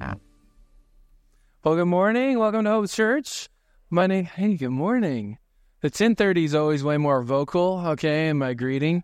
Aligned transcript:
Ah. 0.00 0.14
Well, 1.64 1.74
good 1.74 1.86
morning. 1.86 2.38
Welcome 2.38 2.64
to 2.64 2.70
Hope 2.70 2.88
Church. 2.90 3.48
My 3.90 4.06
name, 4.06 4.24
hey, 4.24 4.56
good 4.56 4.70
morning. 4.70 5.38
The 5.80 5.86
1030 5.86 6.44
is 6.44 6.54
always 6.54 6.84
way 6.84 6.96
more 6.96 7.22
vocal, 7.22 7.82
okay, 7.86 8.28
in 8.28 8.38
my 8.38 8.54
greeting. 8.54 9.02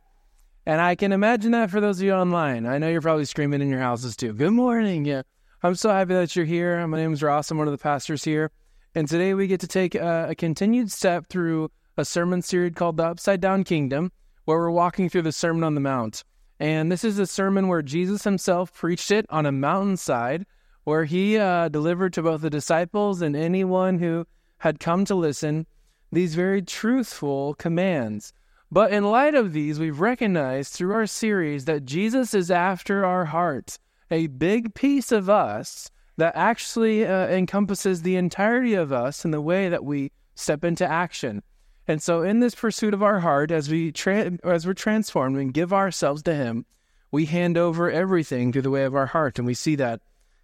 And 0.67 0.80
I 0.80 0.95
can 0.95 1.12
imagine 1.12 1.53
that 1.53 1.71
for 1.71 1.80
those 1.80 1.98
of 1.98 2.04
you 2.04 2.12
online. 2.12 2.67
I 2.67 2.79
know 2.79 2.88
you're 2.88 3.01
probably 3.01 3.25
screaming 3.25 3.62
in 3.62 3.69
your 3.69 3.80
houses 3.80 4.14
too. 4.14 4.33
Good 4.33 4.53
morning. 4.53 5.04
Yeah. 5.04 5.22
I'm 5.62 5.75
so 5.75 5.91
happy 5.91 6.14
that 6.14 6.36
you're 6.36 6.45
here. 6.45 6.87
My 6.87 6.98
name 6.98 7.12
is 7.12 7.23
Ross. 7.23 7.50
I'm 7.50 7.59
one 7.59 7.66
of 7.66 7.73
the 7.73 7.79
pastors 7.79 8.23
here. 8.23 8.50
And 8.95 9.09
today 9.09 9.34
we 9.34 9.46
get 9.46 9.61
to 9.61 9.68
take 9.68 9.95
a, 9.95 10.29
a 10.30 10.34
continued 10.34 10.93
step 10.93 11.27
through 11.29 11.71
a 11.96 12.05
sermon 12.05 12.43
series 12.43 12.75
called 12.75 12.96
The 12.96 13.05
Upside 13.05 13.41
Down 13.41 13.64
Kingdom, 13.64 14.12
where 14.45 14.59
we're 14.59 14.71
walking 14.71 15.09
through 15.09 15.23
the 15.23 15.32
Sermon 15.32 15.64
on 15.64 15.75
the 15.75 15.80
Mount. 15.80 16.23
And 16.61 16.93
this 16.93 17.05
is 17.05 17.18
a 17.18 17.27
sermon 17.27 17.68
where 17.68 17.80
Jesus 17.80 18.25
himself 18.25 18.73
preached 18.73 19.11
it 19.11 19.25
on 19.30 19.46
a 19.46 19.52
mountainside, 19.52 20.45
where 20.91 21.04
he 21.04 21.38
uh, 21.38 21.68
delivered 21.68 22.12
to 22.12 22.21
both 22.21 22.40
the 22.40 22.50
disciples 22.50 23.22
and 23.22 23.36
anyone 23.36 24.00
who 24.00 24.26
had 24.58 24.80
come 24.80 25.04
to 25.04 25.14
listen 25.14 25.64
these 26.11 26.35
very 26.35 26.61
truthful 26.61 27.54
commands. 27.54 28.32
But 28.72 28.90
in 28.90 29.04
light 29.04 29.36
of 29.36 29.53
these, 29.53 29.79
we've 29.79 30.00
recognized 30.00 30.72
through 30.72 30.93
our 30.94 31.07
series 31.07 31.66
that 31.66 31.85
Jesus 31.85 32.34
is 32.34 32.50
after 32.50 33.05
our 33.05 33.25
heart, 33.25 33.78
a 34.11 34.27
big 34.27 34.75
piece 34.75 35.12
of 35.12 35.30
us 35.30 35.92
that 36.16 36.34
actually 36.34 37.06
uh, 37.06 37.28
encompasses 37.28 38.02
the 38.02 38.16
entirety 38.16 38.75
of 38.75 38.92
us 38.92 39.25
in 39.25 39.30
the 39.30 39.41
way 39.41 39.69
that 39.69 39.84
we 39.84 40.11
step 40.34 40.64
into 40.64 40.84
action. 40.84 41.41
And 41.86 42.02
so, 42.02 42.22
in 42.22 42.41
this 42.41 42.56
pursuit 42.56 42.94
of 42.94 43.02
our 43.05 43.20
heart, 43.20 43.52
as 43.52 43.70
we 43.70 43.92
tra- 43.92 44.38
as 44.42 44.66
we're 44.66 44.75
transformed 44.75 45.38
and 45.38 45.55
give 45.55 45.72
ourselves 45.72 46.25
to 46.25 46.34
Him, 46.34 46.66
we 47.12 47.27
hand 47.27 47.56
over 47.56 47.88
everything 47.88 48.50
through 48.50 48.62
the 48.62 48.70
way 48.70 48.83
of 48.83 48.97
our 48.97 49.06
heart, 49.06 49.38
and 49.38 49.47
we 49.47 49.55
see 49.55 49.77
that 49.77 50.00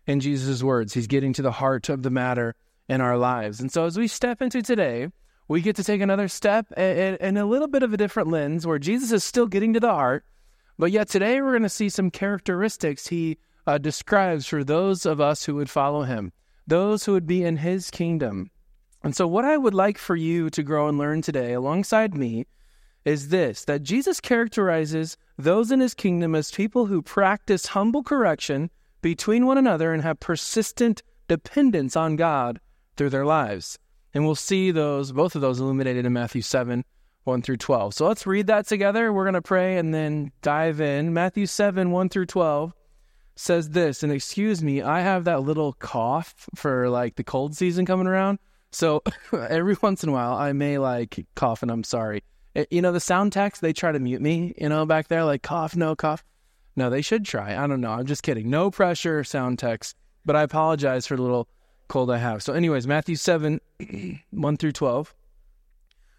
in 0.07 0.21
Jesus' 0.21 0.63
words. 0.63 0.95
He's 0.95 1.07
getting 1.07 1.33
to 1.35 1.43
the 1.43 1.53
heart 1.53 1.89
of 1.89 2.03
the 2.03 2.11
matter 2.11 2.55
in 2.89 3.01
our 3.01 3.19
lives. 3.19 3.61
And 3.61 3.71
so, 3.71 3.85
as 3.85 3.99
we 3.99 4.09
step 4.09 4.41
into 4.41 4.63
today, 4.63 5.09
we 5.49 5.61
get 5.61 5.77
to 5.77 5.85
take 5.85 6.01
another 6.01 6.29
step 6.29 6.73
in 6.73 7.37
a 7.37 7.45
little 7.45 7.69
bit 7.69 7.83
of 7.83 7.93
a 7.93 7.97
different 7.97 8.31
lens, 8.31 8.67
where 8.67 8.79
Jesus 8.79 9.13
is 9.13 9.25
still 9.25 9.47
getting 9.47 9.73
to 9.75 9.81
the 9.81 9.93
heart, 9.93 10.25
but 10.79 10.91
yet 10.91 11.09
today 11.09 11.41
we're 11.41 11.53
going 11.53 11.63
to 11.63 11.69
see 11.69 11.89
some 11.89 12.11
characteristics 12.11 13.07
He 13.07 13.39
uh, 13.67 13.79
describes 13.79 14.47
for 14.47 14.65
those 14.65 15.07
of 15.07 15.21
us 15.21 15.45
who 15.45 15.55
would 15.57 15.71
follow 15.71 16.03
Him, 16.03 16.33
those 16.67 17.05
who 17.05 17.13
would 17.13 17.27
be 17.27 17.45
in 17.45 17.57
His 17.57 17.91
kingdom. 17.91 18.51
And 19.03 19.15
so, 19.15 19.27
what 19.27 19.45
I 19.45 19.57
would 19.57 19.75
like 19.75 19.99
for 19.99 20.17
you 20.17 20.51
to 20.51 20.63
grow 20.63 20.89
and 20.89 20.99
learn 20.99 21.23
today 21.23 21.53
alongside 21.53 22.15
me 22.15 22.47
is 23.05 23.29
this 23.29 23.65
that 23.65 23.85
Jesus 23.85 24.21
characterizes 24.21 25.17
those 25.39 25.71
in 25.71 25.81
his 25.81 25.95
kingdom 25.95 26.35
as 26.35 26.51
people 26.51 26.87
who 26.87 27.01
practice 27.01 27.67
humble 27.67 28.03
correction 28.03 28.69
between 29.03 29.47
one 29.47 29.59
another 29.59 29.93
and 29.93 30.03
have 30.03 30.21
persistent 30.21 31.03
dependence 31.29 31.97
on 31.97 32.17
God 32.17 32.61
through 32.97 33.11
their 33.11 33.27
lives. 33.27 33.79
And 34.15 34.25
we'll 34.25 34.35
see 34.35 34.71
those, 34.71 35.13
both 35.13 35.35
of 35.35 35.43
those 35.43 35.61
illuminated 35.61 36.07
in 36.07 36.13
Matthew 36.13 36.43
7, 36.43 36.85
1 37.25 37.43
through 37.43 37.59
12. 37.59 37.95
So 37.95 38.07
let's 38.07 38.27
read 38.27 38.47
that 38.47 38.67
together. 38.67 39.13
We're 39.13 39.25
going 39.25 39.35
to 39.35 39.43
pray 39.43 39.77
and 39.77 39.93
then 39.93 40.33
dive 40.43 40.81
in. 40.81 41.13
Matthew 41.13 41.47
7, 41.47 41.91
1 41.91 42.09
through 42.09 42.27
12 42.27 42.73
says 43.35 43.71
this, 43.71 44.03
and 44.03 44.11
excuse 44.11 44.63
me, 44.63 44.81
I 44.81 45.01
have 45.01 45.25
that 45.25 45.43
little 45.43 45.75
cough 45.75 46.49
for 46.55 46.89
like 46.89 47.17
the 47.17 47.25
cold 47.25 47.55
season 47.55 47.85
coming 47.85 48.07
around. 48.07 48.39
So 48.73 49.03
every 49.33 49.77
once 49.83 50.03
in 50.03 50.09
a 50.09 50.13
while, 50.13 50.35
I 50.35 50.53
may 50.53 50.79
like 50.79 51.27
cough, 51.35 51.63
and 51.63 51.71
I'm 51.71 51.85
sorry. 51.85 52.23
Eh, 52.55 52.65
you 52.71 52.83
know, 52.83 52.93
the 52.93 53.01
sound 53.01 53.33
techs, 53.33 53.61
they 53.61 53.73
try 53.73 53.93
to 53.93 53.99
mute 53.99 54.23
me, 54.23 54.55
you 54.59 54.69
know, 54.69 54.87
back 54.87 55.09
there, 55.09 55.25
like 55.25 55.43
cough, 55.43 55.77
no 55.77 55.95
cough. 55.95 56.25
No, 56.77 56.91
they 56.91 57.03
should 57.03 57.25
try. 57.25 57.57
I 57.57 57.67
don't 57.67 57.81
know. 57.81 57.93
I'm 57.93 58.07
just 58.07 58.23
kidding. 58.23 58.51
No 58.51 58.71
pressure, 58.71 59.25
sound 59.25 59.59
techs. 59.59 59.95
But 60.25 60.37
I 60.37 60.43
apologize 60.43 61.07
for 61.07 61.17
the 61.17 61.23
little 61.23 61.49
cold 61.89 62.11
I 62.11 62.19
have. 62.19 62.43
So, 62.43 62.53
anyways, 62.53 62.87
Matthew 62.87 63.17
7, 63.17 63.61
1 64.31 64.57
through 64.57 64.73
12. 64.73 65.15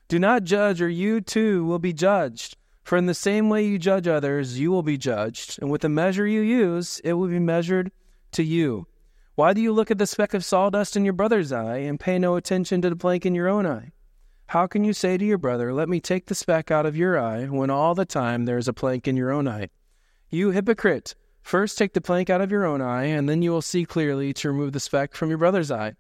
Do 0.08 0.20
not 0.20 0.44
judge, 0.46 0.82
or 0.82 0.90
you 0.90 1.22
too 1.22 1.66
will 1.66 1.80
be 1.80 1.94
judged. 1.94 2.58
For 2.84 2.98
in 2.98 3.06
the 3.06 3.14
same 3.14 3.50
way 3.50 3.66
you 3.66 3.78
judge 3.78 4.08
others, 4.08 4.58
you 4.58 4.72
will 4.72 4.84
be 4.84 4.98
judged. 4.98 5.60
And 5.62 5.70
with 5.70 5.82
the 5.82 5.90
measure 5.90 6.26
you 6.26 6.40
use, 6.40 7.02
it 7.04 7.14
will 7.14 7.28
be 7.28 7.40
measured 7.40 7.92
to 8.32 8.44
you. 8.44 8.88
Why 9.36 9.54
do 9.54 9.62
you 9.62 9.74
look 9.74 9.92
at 9.92 9.98
the 9.98 10.08
speck 10.08 10.34
of 10.34 10.46
sawdust 10.46 10.96
in 10.96 11.04
your 11.04 11.14
brother's 11.14 11.52
eye 11.52 11.80
and 11.80 12.00
pay 12.00 12.18
no 12.18 12.38
attention 12.38 12.82
to 12.82 12.90
the 12.90 12.96
plank 12.96 13.26
in 13.26 13.36
your 13.36 13.50
own 13.50 13.68
eye? 13.68 13.92
How 14.48 14.66
can 14.66 14.86
you 14.86 14.94
say 14.94 15.18
to 15.18 15.26
your 15.26 15.38
brother, 15.38 15.74
Let 15.74 15.90
me 15.90 16.00
take 16.00 16.28
the 16.28 16.34
speck 16.34 16.72
out 16.72 16.86
of 16.86 16.96
your 16.96 17.20
eye, 17.20 17.46
when 17.46 17.70
all 17.70 17.94
the 17.94 18.06
time 18.06 18.46
there 18.46 18.58
is 18.58 18.70
a 18.70 18.74
plank 18.74 19.08
in 19.08 19.18
your 19.18 19.32
own 19.32 19.48
eye? 19.48 19.68
You 20.30 20.52
hypocrite! 20.52 21.16
First 21.42 21.78
take 21.78 21.94
the 21.94 22.02
plank 22.02 22.30
out 22.30 22.42
of 22.42 22.52
your 22.52 22.66
own 22.66 22.82
eye, 22.82 23.06
and 23.06 23.30
then 23.30 23.42
you 23.42 23.52
will 23.52 23.62
see 23.62 23.86
clearly 23.86 24.34
to 24.34 24.50
remove 24.50 24.74
the 24.74 24.80
speck 24.82 25.16
from 25.16 25.30
your 25.30 25.38
brother's 25.38 25.72
eye. 25.72 25.94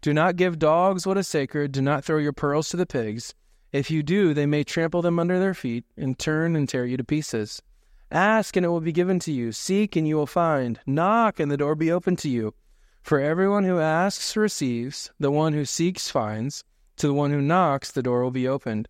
Do 0.00 0.12
not 0.12 0.34
give 0.34 0.58
dogs 0.58 1.06
what 1.06 1.16
is 1.16 1.28
sacred, 1.28 1.70
do 1.70 1.80
not 1.80 2.04
throw 2.04 2.18
your 2.18 2.32
pearls 2.32 2.68
to 2.70 2.76
the 2.76 2.86
pigs. 2.86 3.34
If 3.70 3.88
you 3.88 4.02
do, 4.02 4.34
they 4.34 4.46
may 4.46 4.64
trample 4.64 5.00
them 5.00 5.20
under 5.20 5.38
their 5.38 5.54
feet 5.54 5.84
and 5.96 6.18
turn 6.18 6.56
and 6.56 6.68
tear 6.68 6.86
you 6.86 6.96
to 6.96 7.04
pieces. 7.04 7.62
Ask, 8.10 8.56
and 8.56 8.66
it 8.66 8.70
will 8.70 8.80
be 8.80 8.90
given 8.90 9.20
to 9.20 9.32
you. 9.32 9.52
Seek, 9.52 9.94
and 9.94 10.08
you 10.08 10.16
will 10.16 10.26
find. 10.26 10.80
Knock, 10.84 11.38
and 11.38 11.48
the 11.48 11.56
door 11.56 11.76
be 11.76 11.92
opened 11.92 12.18
to 12.20 12.28
you. 12.28 12.54
For 13.02 13.20
everyone 13.20 13.62
who 13.62 13.78
asks 13.78 14.36
receives, 14.36 15.12
the 15.20 15.30
one 15.30 15.52
who 15.52 15.64
seeks 15.64 16.10
finds, 16.10 16.64
to 16.96 17.06
the 17.06 17.14
one 17.14 17.30
who 17.30 17.40
knocks 17.40 17.92
the 17.92 18.02
door 18.02 18.24
will 18.24 18.32
be 18.32 18.48
opened. 18.48 18.88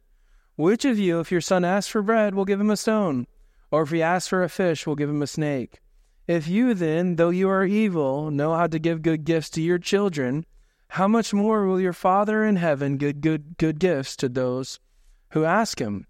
Which 0.56 0.86
of 0.86 0.98
you, 0.98 1.20
if 1.20 1.30
your 1.30 1.42
son 1.42 1.62
asks 1.62 1.90
for 1.90 2.00
bread, 2.00 2.34
will 2.34 2.46
give 2.46 2.60
him 2.60 2.70
a 2.70 2.76
stone? 2.76 3.26
Or 3.70 3.82
if 3.82 3.90
he 3.90 4.02
asks 4.02 4.28
for 4.28 4.42
a 4.42 4.48
fish, 4.48 4.86
we'll 4.86 4.96
give 4.96 5.10
him 5.10 5.22
a 5.22 5.26
snake? 5.26 5.80
If 6.26 6.48
you 6.48 6.74
then, 6.74 7.16
though 7.16 7.30
you 7.30 7.48
are 7.48 7.64
evil, 7.64 8.30
know 8.30 8.54
how 8.54 8.66
to 8.66 8.78
give 8.78 9.02
good 9.02 9.24
gifts 9.24 9.50
to 9.50 9.62
your 9.62 9.78
children, 9.78 10.44
how 10.88 11.08
much 11.08 11.34
more 11.34 11.66
will 11.66 11.80
your 11.80 11.92
Father 11.92 12.44
in 12.44 12.56
heaven 12.56 12.96
give 12.96 13.20
good, 13.20 13.58
good 13.58 13.78
gifts 13.78 14.16
to 14.16 14.28
those 14.28 14.80
who 15.30 15.44
ask 15.44 15.78
him? 15.78 16.06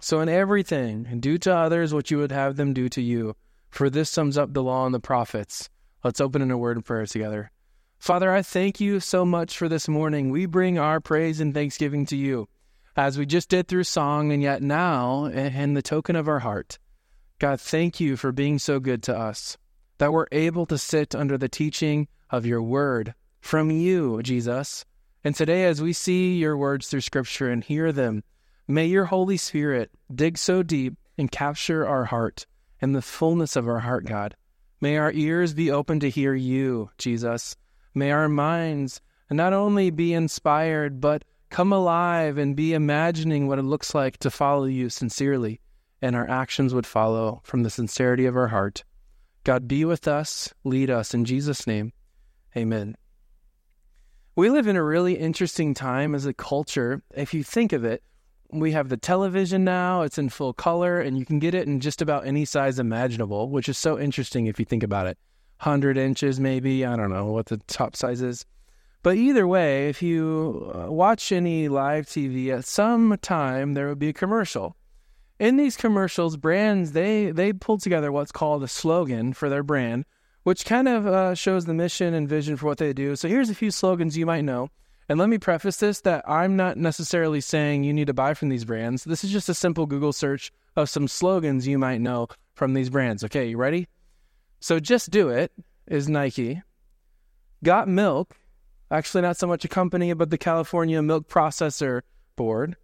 So 0.00 0.20
in 0.20 0.28
everything, 0.28 1.20
do 1.20 1.36
to 1.38 1.54
others 1.54 1.92
what 1.92 2.10
you 2.10 2.18
would 2.18 2.32
have 2.32 2.56
them 2.56 2.72
do 2.72 2.88
to 2.90 3.02
you, 3.02 3.36
for 3.70 3.90
this 3.90 4.08
sums 4.08 4.38
up 4.38 4.52
the 4.52 4.62
law 4.62 4.86
and 4.86 4.94
the 4.94 5.00
prophets. 5.00 5.68
Let's 6.02 6.20
open 6.20 6.40
in 6.40 6.50
a 6.50 6.58
word 6.58 6.78
of 6.78 6.84
prayer 6.84 7.06
together. 7.06 7.50
Father, 7.98 8.32
I 8.32 8.40
thank 8.40 8.80
you 8.80 8.98
so 9.00 9.26
much 9.26 9.58
for 9.58 9.68
this 9.68 9.88
morning. 9.88 10.30
We 10.30 10.46
bring 10.46 10.78
our 10.78 11.00
praise 11.00 11.38
and 11.40 11.52
thanksgiving 11.52 12.06
to 12.06 12.16
you, 12.16 12.48
as 12.96 13.18
we 13.18 13.26
just 13.26 13.50
did 13.50 13.68
through 13.68 13.84
song 13.84 14.32
and 14.32 14.42
yet 14.42 14.62
now 14.62 15.26
in 15.26 15.74
the 15.74 15.82
token 15.82 16.16
of 16.16 16.28
our 16.28 16.38
heart. 16.38 16.78
God, 17.40 17.58
thank 17.58 18.00
you 18.00 18.18
for 18.18 18.32
being 18.32 18.58
so 18.58 18.78
good 18.78 19.02
to 19.04 19.16
us, 19.16 19.56
that 19.96 20.12
we're 20.12 20.26
able 20.30 20.66
to 20.66 20.76
sit 20.76 21.14
under 21.14 21.38
the 21.38 21.48
teaching 21.48 22.06
of 22.28 22.44
your 22.44 22.62
word 22.62 23.14
from 23.40 23.70
you, 23.70 24.22
Jesus. 24.22 24.84
And 25.24 25.34
today, 25.34 25.64
as 25.64 25.80
we 25.80 25.94
see 25.94 26.36
your 26.36 26.58
words 26.58 26.88
through 26.88 27.00
Scripture 27.00 27.48
and 27.48 27.64
hear 27.64 27.92
them, 27.92 28.24
may 28.68 28.84
your 28.84 29.06
Holy 29.06 29.38
Spirit 29.38 29.90
dig 30.14 30.36
so 30.36 30.62
deep 30.62 30.98
and 31.16 31.32
capture 31.32 31.88
our 31.88 32.04
heart 32.04 32.44
and 32.78 32.94
the 32.94 33.00
fullness 33.00 33.56
of 33.56 33.66
our 33.66 33.80
heart, 33.80 34.04
God. 34.04 34.36
May 34.82 34.98
our 34.98 35.10
ears 35.10 35.54
be 35.54 35.70
open 35.70 35.98
to 36.00 36.10
hear 36.10 36.34
you, 36.34 36.90
Jesus. 36.98 37.56
May 37.94 38.10
our 38.10 38.28
minds 38.28 39.00
not 39.30 39.54
only 39.54 39.88
be 39.88 40.12
inspired, 40.12 41.00
but 41.00 41.24
come 41.48 41.72
alive 41.72 42.36
and 42.36 42.54
be 42.54 42.74
imagining 42.74 43.48
what 43.48 43.58
it 43.58 43.62
looks 43.62 43.94
like 43.94 44.18
to 44.18 44.30
follow 44.30 44.66
you 44.66 44.90
sincerely, 44.90 45.58
and 46.02 46.16
our 46.16 46.28
actions 46.28 46.74
would 46.74 46.86
follow 46.86 47.40
from 47.44 47.62
the 47.62 47.70
sincerity 47.70 48.26
of 48.26 48.36
our 48.36 48.48
heart. 48.48 48.84
God, 49.44 49.68
be 49.68 49.84
with 49.84 50.06
us, 50.06 50.52
lead 50.64 50.90
us. 50.90 51.14
In 51.14 51.24
Jesus' 51.24 51.66
name, 51.66 51.92
amen. 52.56 52.96
We 54.36 54.48
live 54.50 54.66
in 54.66 54.76
a 54.76 54.82
really 54.82 55.14
interesting 55.14 55.74
time 55.74 56.14
as 56.14 56.26
a 56.26 56.34
culture. 56.34 57.02
If 57.14 57.34
you 57.34 57.42
think 57.42 57.72
of 57.72 57.84
it, 57.84 58.02
we 58.52 58.72
have 58.72 58.88
the 58.88 58.96
television 58.96 59.64
now, 59.64 60.02
it's 60.02 60.18
in 60.18 60.28
full 60.28 60.52
color, 60.52 61.00
and 61.00 61.18
you 61.18 61.24
can 61.24 61.38
get 61.38 61.54
it 61.54 61.66
in 61.66 61.80
just 61.80 62.02
about 62.02 62.26
any 62.26 62.44
size 62.44 62.78
imaginable, 62.78 63.48
which 63.48 63.68
is 63.68 63.78
so 63.78 63.98
interesting 63.98 64.46
if 64.46 64.58
you 64.58 64.64
think 64.64 64.82
about 64.82 65.06
it. 65.06 65.18
100 65.60 65.98
inches, 65.98 66.40
maybe. 66.40 66.86
I 66.86 66.96
don't 66.96 67.10
know 67.10 67.26
what 67.26 67.46
the 67.46 67.58
top 67.66 67.94
size 67.94 68.22
is. 68.22 68.46
But 69.02 69.16
either 69.16 69.46
way, 69.46 69.88
if 69.88 70.02
you 70.02 70.72
uh, 70.74 70.90
watch 70.90 71.32
any 71.32 71.68
live 71.68 72.06
TV, 72.06 72.48
at 72.48 72.64
some 72.64 73.16
time 73.22 73.74
there 73.74 73.88
would 73.88 73.98
be 73.98 74.08
a 74.08 74.14
commercial. 74.14 74.76
In 75.40 75.56
these 75.56 75.74
commercials, 75.74 76.36
brands 76.36 76.92
they 76.92 77.30
they 77.30 77.54
pull 77.54 77.78
together 77.78 78.12
what's 78.12 78.30
called 78.30 78.62
a 78.62 78.68
slogan 78.68 79.32
for 79.32 79.48
their 79.48 79.62
brand, 79.62 80.04
which 80.42 80.66
kind 80.66 80.86
of 80.86 81.06
uh, 81.06 81.34
shows 81.34 81.64
the 81.64 81.72
mission 81.72 82.12
and 82.12 82.28
vision 82.28 82.58
for 82.58 82.66
what 82.66 82.76
they 82.76 82.92
do. 82.92 83.16
So 83.16 83.26
here's 83.26 83.48
a 83.48 83.54
few 83.54 83.70
slogans 83.70 84.18
you 84.18 84.26
might 84.26 84.44
know. 84.44 84.68
And 85.08 85.18
let 85.18 85.30
me 85.30 85.38
preface 85.38 85.78
this 85.78 86.02
that 86.02 86.28
I'm 86.28 86.56
not 86.56 86.76
necessarily 86.76 87.40
saying 87.40 87.84
you 87.84 87.94
need 87.94 88.08
to 88.08 88.14
buy 88.14 88.34
from 88.34 88.50
these 88.50 88.66
brands. 88.66 89.02
This 89.04 89.24
is 89.24 89.32
just 89.32 89.48
a 89.48 89.54
simple 89.54 89.86
Google 89.86 90.12
search 90.12 90.52
of 90.76 90.90
some 90.90 91.08
slogans 91.08 91.66
you 91.66 91.78
might 91.78 92.02
know 92.02 92.28
from 92.52 92.74
these 92.74 92.90
brands. 92.90 93.24
Okay, 93.24 93.48
you 93.48 93.56
ready? 93.56 93.88
So 94.60 94.78
just 94.78 95.08
do 95.08 95.30
it 95.30 95.52
is 95.86 96.06
Nike. 96.06 96.60
Got 97.64 97.88
Milk, 97.88 98.36
actually 98.90 99.22
not 99.22 99.38
so 99.38 99.46
much 99.46 99.64
a 99.64 99.68
company, 99.68 100.12
but 100.12 100.28
the 100.28 100.36
California 100.36 101.00
Milk 101.00 101.28
Processor 101.28 102.02
Board. 102.36 102.76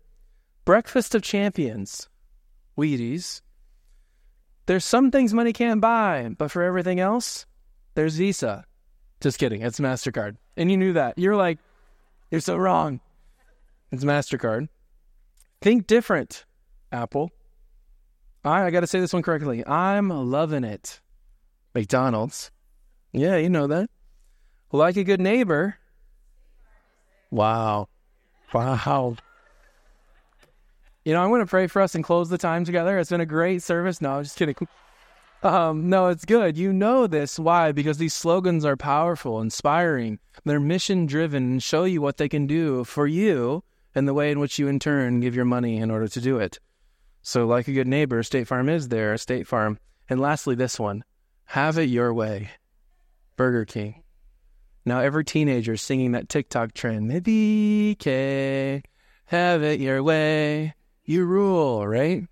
Breakfast 0.65 1.15
of 1.15 1.21
Champions, 1.21 2.09
Wheaties. 2.77 3.41
There's 4.67 4.85
some 4.85 5.11
things 5.11 5.33
money 5.33 5.53
can't 5.53 5.81
buy, 5.81 6.31
but 6.37 6.51
for 6.51 6.63
everything 6.63 7.01
else, 7.01 7.47
there's 7.95 8.17
Visa. 8.17 8.65
Just 9.21 9.39
kidding. 9.39 9.63
It's 9.63 9.81
MasterCard. 9.81 10.37
And 10.57 10.71
you 10.71 10.77
knew 10.77 10.93
that. 10.95 11.19
You're 11.19 11.37
like, 11.37 11.59
you're 12.31 12.41
so 12.41 12.57
wrong. 12.57 13.01
It's 13.93 14.05
MasterCard. 14.05 14.69
Think 15.63 15.87
different, 15.87 16.45
Apple. 16.93 17.31
I, 18.45 18.65
I 18.65 18.71
got 18.71 18.81
to 18.81 18.87
say 18.87 19.01
this 19.01 19.13
one 19.13 19.23
correctly. 19.23 19.67
I'm 19.67 20.09
loving 20.09 20.65
it. 20.65 21.01
McDonald's. 21.75 22.51
Yeah, 23.13 23.37
you 23.37 23.49
know 23.49 23.67
that. 23.69 23.89
Like 24.73 24.97
a 24.97 25.05
good 25.05 25.21
neighbor. 25.21 25.79
Wow. 27.31 27.89
Wow. 28.53 29.17
You 31.07 31.13
know, 31.13 31.23
I'm 31.23 31.29
going 31.29 31.41
to 31.41 31.47
pray 31.47 31.69
for 31.69 31.81
us 31.81 31.95
and 31.95 32.03
close 32.03 32.31
the 32.31 32.37
time 32.37 32.65
together. 32.65 32.99
It's 32.99 33.11
been 33.11 33.21
a 33.21 33.27
great 33.27 33.63
service. 33.63 34.01
No, 34.01 34.15
I'm 34.15 34.25
just 34.25 34.37
kidding. 34.37 34.57
Um, 35.41 35.89
no, 35.89 36.09
it's 36.09 36.25
good. 36.25 36.59
You 36.59 36.73
know 36.73 37.07
this. 37.07 37.39
Why? 37.39 37.71
Because 37.71 37.99
these 37.99 38.13
slogans 38.13 38.65
are 38.65 38.77
powerful, 38.77 39.41
inspiring. 39.41 40.19
They're 40.45 40.59
mission 40.59 41.07
driven 41.07 41.45
and 41.45 41.63
show 41.63 41.85
you 41.85 42.01
what 42.01 42.17
they 42.17 42.29
can 42.29 42.49
do 42.49 42.83
for 42.83 43.07
you 43.07 43.63
and 43.95 44.09
the 44.09 44.15
way 44.15 44.33
in 44.33 44.41
which 44.41 44.59
you, 44.59 44.67
in 44.67 44.81
turn, 44.81 45.21
give 45.21 45.37
your 45.37 45.45
money 45.45 45.77
in 45.77 45.93
order 45.93 46.09
to 46.09 46.21
do 46.21 46.41
it. 46.41 46.59
So, 47.23 47.47
like 47.47 47.69
a 47.69 47.73
good 47.73 47.87
neighbor, 47.87 48.25
State 48.25 48.49
Farm 48.49 48.69
is 48.69 48.89
there, 48.89 49.17
State 49.17 49.47
Farm. 49.47 49.79
And 50.11 50.19
lastly, 50.19 50.57
this 50.57 50.77
one 50.77 51.05
have 51.45 51.79
it 51.79 51.89
your 51.89 52.13
way. 52.13 52.51
Burger 53.37 53.65
King. 53.65 54.03
Now, 54.85 54.99
every 54.99 55.25
teenager 55.25 55.77
singing 55.77 56.11
that 56.13 56.29
TikTok 56.29 56.75
trend. 56.75 57.07
Maybe, 57.07 57.93
okay, 57.93 58.83
have 59.27 59.63
it 59.63 59.79
your 59.79 60.03
way. 60.03 60.75
You 61.07 61.25
rule, 61.25 61.87
right? 61.87 62.27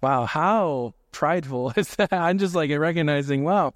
Wow, 0.00 0.24
how 0.24 0.94
prideful 1.12 1.74
is 1.76 1.94
that? 1.96 2.12
I'm 2.12 2.38
just 2.38 2.54
like 2.54 2.70
recognizing, 2.70 3.44
wow, 3.44 3.74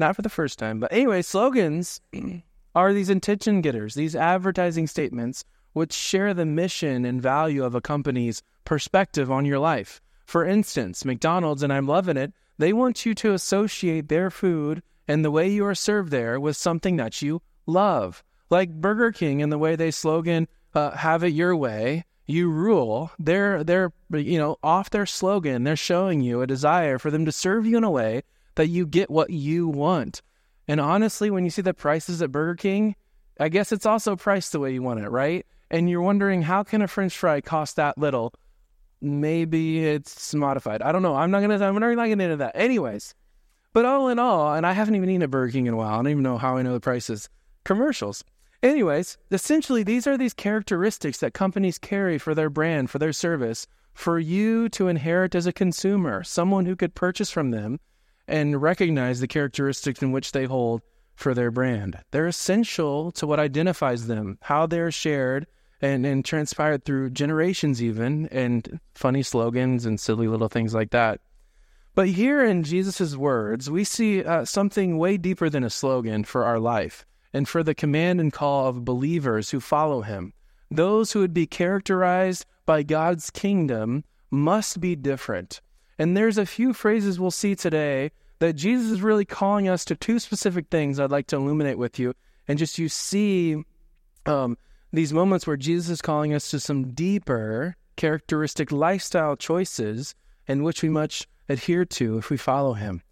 not 0.00 0.16
for 0.16 0.22
the 0.22 0.28
first 0.28 0.58
time. 0.58 0.80
But 0.80 0.92
anyway, 0.92 1.22
slogans 1.22 2.00
are 2.74 2.92
these 2.92 3.08
intention 3.08 3.60
getters, 3.60 3.94
these 3.94 4.16
advertising 4.16 4.88
statements 4.88 5.44
which 5.72 5.92
share 5.92 6.34
the 6.34 6.44
mission 6.44 7.04
and 7.04 7.22
value 7.22 7.64
of 7.64 7.76
a 7.76 7.80
company's 7.80 8.42
perspective 8.64 9.30
on 9.30 9.44
your 9.44 9.60
life. 9.60 10.00
For 10.26 10.44
instance, 10.44 11.04
McDonald's, 11.04 11.62
and 11.62 11.72
I'm 11.72 11.86
loving 11.86 12.16
it, 12.16 12.32
they 12.58 12.72
want 12.72 13.06
you 13.06 13.14
to 13.14 13.34
associate 13.34 14.08
their 14.08 14.30
food 14.30 14.82
and 15.06 15.24
the 15.24 15.30
way 15.30 15.48
you 15.48 15.64
are 15.64 15.76
served 15.76 16.10
there 16.10 16.40
with 16.40 16.56
something 16.56 16.96
that 16.96 17.22
you 17.22 17.40
love. 17.66 18.24
Like 18.50 18.80
Burger 18.80 19.12
King 19.12 19.42
and 19.42 19.52
the 19.52 19.58
way 19.58 19.76
they 19.76 19.92
slogan, 19.92 20.48
uh, 20.74 20.90
have 20.90 21.22
it 21.22 21.28
your 21.28 21.54
way 21.54 22.04
you 22.30 22.48
rule. 22.50 23.10
They're 23.18 23.64
they're 23.64 23.92
you 24.12 24.38
know 24.38 24.56
off 24.62 24.90
their 24.90 25.06
slogan. 25.06 25.64
They're 25.64 25.76
showing 25.76 26.20
you 26.20 26.42
a 26.42 26.46
desire 26.46 26.98
for 26.98 27.10
them 27.10 27.24
to 27.24 27.32
serve 27.32 27.66
you 27.66 27.76
in 27.76 27.84
a 27.84 27.90
way 27.90 28.22
that 28.54 28.68
you 28.68 28.86
get 28.86 29.10
what 29.10 29.30
you 29.30 29.68
want. 29.68 30.22
And 30.68 30.80
honestly, 30.80 31.30
when 31.30 31.44
you 31.44 31.50
see 31.50 31.62
the 31.62 31.74
prices 31.74 32.22
at 32.22 32.32
Burger 32.32 32.54
King, 32.54 32.94
I 33.38 33.48
guess 33.48 33.72
it's 33.72 33.86
also 33.86 34.16
priced 34.16 34.52
the 34.52 34.60
way 34.60 34.72
you 34.72 34.82
want 34.82 35.00
it, 35.00 35.08
right? 35.08 35.46
And 35.70 35.88
you're 35.88 36.02
wondering 36.02 36.42
how 36.42 36.62
can 36.62 36.82
a 36.82 36.88
French 36.88 37.16
fry 37.16 37.40
cost 37.40 37.76
that 37.76 37.98
little? 37.98 38.32
Maybe 39.00 39.84
it's 39.84 40.34
modified. 40.34 40.82
I 40.82 40.92
don't 40.92 41.02
know. 41.02 41.16
I'm 41.16 41.30
not 41.30 41.40
gonna. 41.40 41.54
I'm 41.54 41.74
not 41.74 41.80
gonna 41.80 42.08
get 42.08 42.20
into 42.20 42.36
that. 42.36 42.52
Anyways, 42.54 43.14
but 43.72 43.84
all 43.84 44.08
in 44.08 44.18
all, 44.18 44.54
and 44.54 44.66
I 44.66 44.72
haven't 44.72 44.94
even 44.94 45.08
eaten 45.08 45.22
at 45.22 45.30
Burger 45.30 45.52
King 45.52 45.66
in 45.66 45.74
a 45.74 45.76
while. 45.76 45.94
I 45.94 45.96
don't 45.96 46.08
even 46.08 46.22
know 46.22 46.38
how 46.38 46.56
I 46.56 46.62
know 46.62 46.74
the 46.74 46.80
prices. 46.80 47.28
Commercials. 47.64 48.24
Anyways, 48.62 49.16
essentially, 49.30 49.82
these 49.82 50.06
are 50.06 50.18
these 50.18 50.34
characteristics 50.34 51.18
that 51.18 51.32
companies 51.32 51.78
carry 51.78 52.18
for 52.18 52.34
their 52.34 52.50
brand, 52.50 52.90
for 52.90 52.98
their 52.98 53.12
service, 53.12 53.66
for 53.94 54.18
you 54.18 54.68
to 54.70 54.88
inherit 54.88 55.34
as 55.34 55.46
a 55.46 55.52
consumer, 55.52 56.22
someone 56.22 56.66
who 56.66 56.76
could 56.76 56.94
purchase 56.94 57.30
from 57.30 57.50
them 57.50 57.80
and 58.28 58.60
recognize 58.60 59.20
the 59.20 59.26
characteristics 59.26 60.02
in 60.02 60.12
which 60.12 60.32
they 60.32 60.44
hold 60.44 60.82
for 61.14 61.32
their 61.32 61.50
brand. 61.50 61.98
They're 62.10 62.26
essential 62.26 63.12
to 63.12 63.26
what 63.26 63.40
identifies 63.40 64.06
them, 64.06 64.38
how 64.42 64.66
they're 64.66 64.90
shared 64.90 65.46
and, 65.80 66.04
and 66.04 66.22
transpired 66.22 66.84
through 66.84 67.10
generations, 67.10 67.82
even, 67.82 68.28
and 68.28 68.78
funny 68.94 69.22
slogans 69.22 69.86
and 69.86 69.98
silly 69.98 70.28
little 70.28 70.48
things 70.48 70.74
like 70.74 70.90
that. 70.90 71.20
But 71.94 72.08
here 72.08 72.44
in 72.44 72.62
Jesus' 72.62 73.16
words, 73.16 73.70
we 73.70 73.84
see 73.84 74.22
uh, 74.22 74.44
something 74.44 74.98
way 74.98 75.16
deeper 75.16 75.48
than 75.48 75.64
a 75.64 75.70
slogan 75.70 76.24
for 76.24 76.44
our 76.44 76.60
life 76.60 77.06
and 77.32 77.48
for 77.48 77.62
the 77.62 77.74
command 77.74 78.20
and 78.20 78.32
call 78.32 78.66
of 78.68 78.84
believers 78.84 79.50
who 79.50 79.60
follow 79.60 80.02
him. 80.02 80.32
Those 80.70 81.12
who 81.12 81.20
would 81.20 81.34
be 81.34 81.46
characterized 81.46 82.46
by 82.66 82.82
God's 82.82 83.30
kingdom 83.30 84.04
must 84.30 84.80
be 84.80 84.94
different. 84.94 85.60
And 85.98 86.16
there's 86.16 86.38
a 86.38 86.46
few 86.46 86.72
phrases 86.72 87.18
we'll 87.18 87.30
see 87.30 87.54
today 87.54 88.10
that 88.38 88.54
Jesus 88.54 88.90
is 88.90 89.02
really 89.02 89.24
calling 89.24 89.68
us 89.68 89.84
to 89.86 89.96
two 89.96 90.18
specific 90.18 90.66
things 90.70 90.98
I'd 90.98 91.10
like 91.10 91.26
to 91.28 91.36
illuminate 91.36 91.78
with 91.78 91.98
you. 91.98 92.14
And 92.48 92.58
just 92.58 92.78
you 92.78 92.88
see 92.88 93.62
um, 94.26 94.56
these 94.92 95.12
moments 95.12 95.46
where 95.46 95.56
Jesus 95.56 95.90
is 95.90 96.02
calling 96.02 96.32
us 96.32 96.50
to 96.50 96.60
some 96.60 96.92
deeper 96.92 97.76
characteristic 97.96 98.72
lifestyle 98.72 99.36
choices 99.36 100.14
in 100.46 100.62
which 100.62 100.82
we 100.82 100.88
much 100.88 101.28
adhere 101.48 101.84
to 101.84 102.18
if 102.18 102.30
we 102.30 102.36
follow 102.36 102.72
him. 102.72 103.02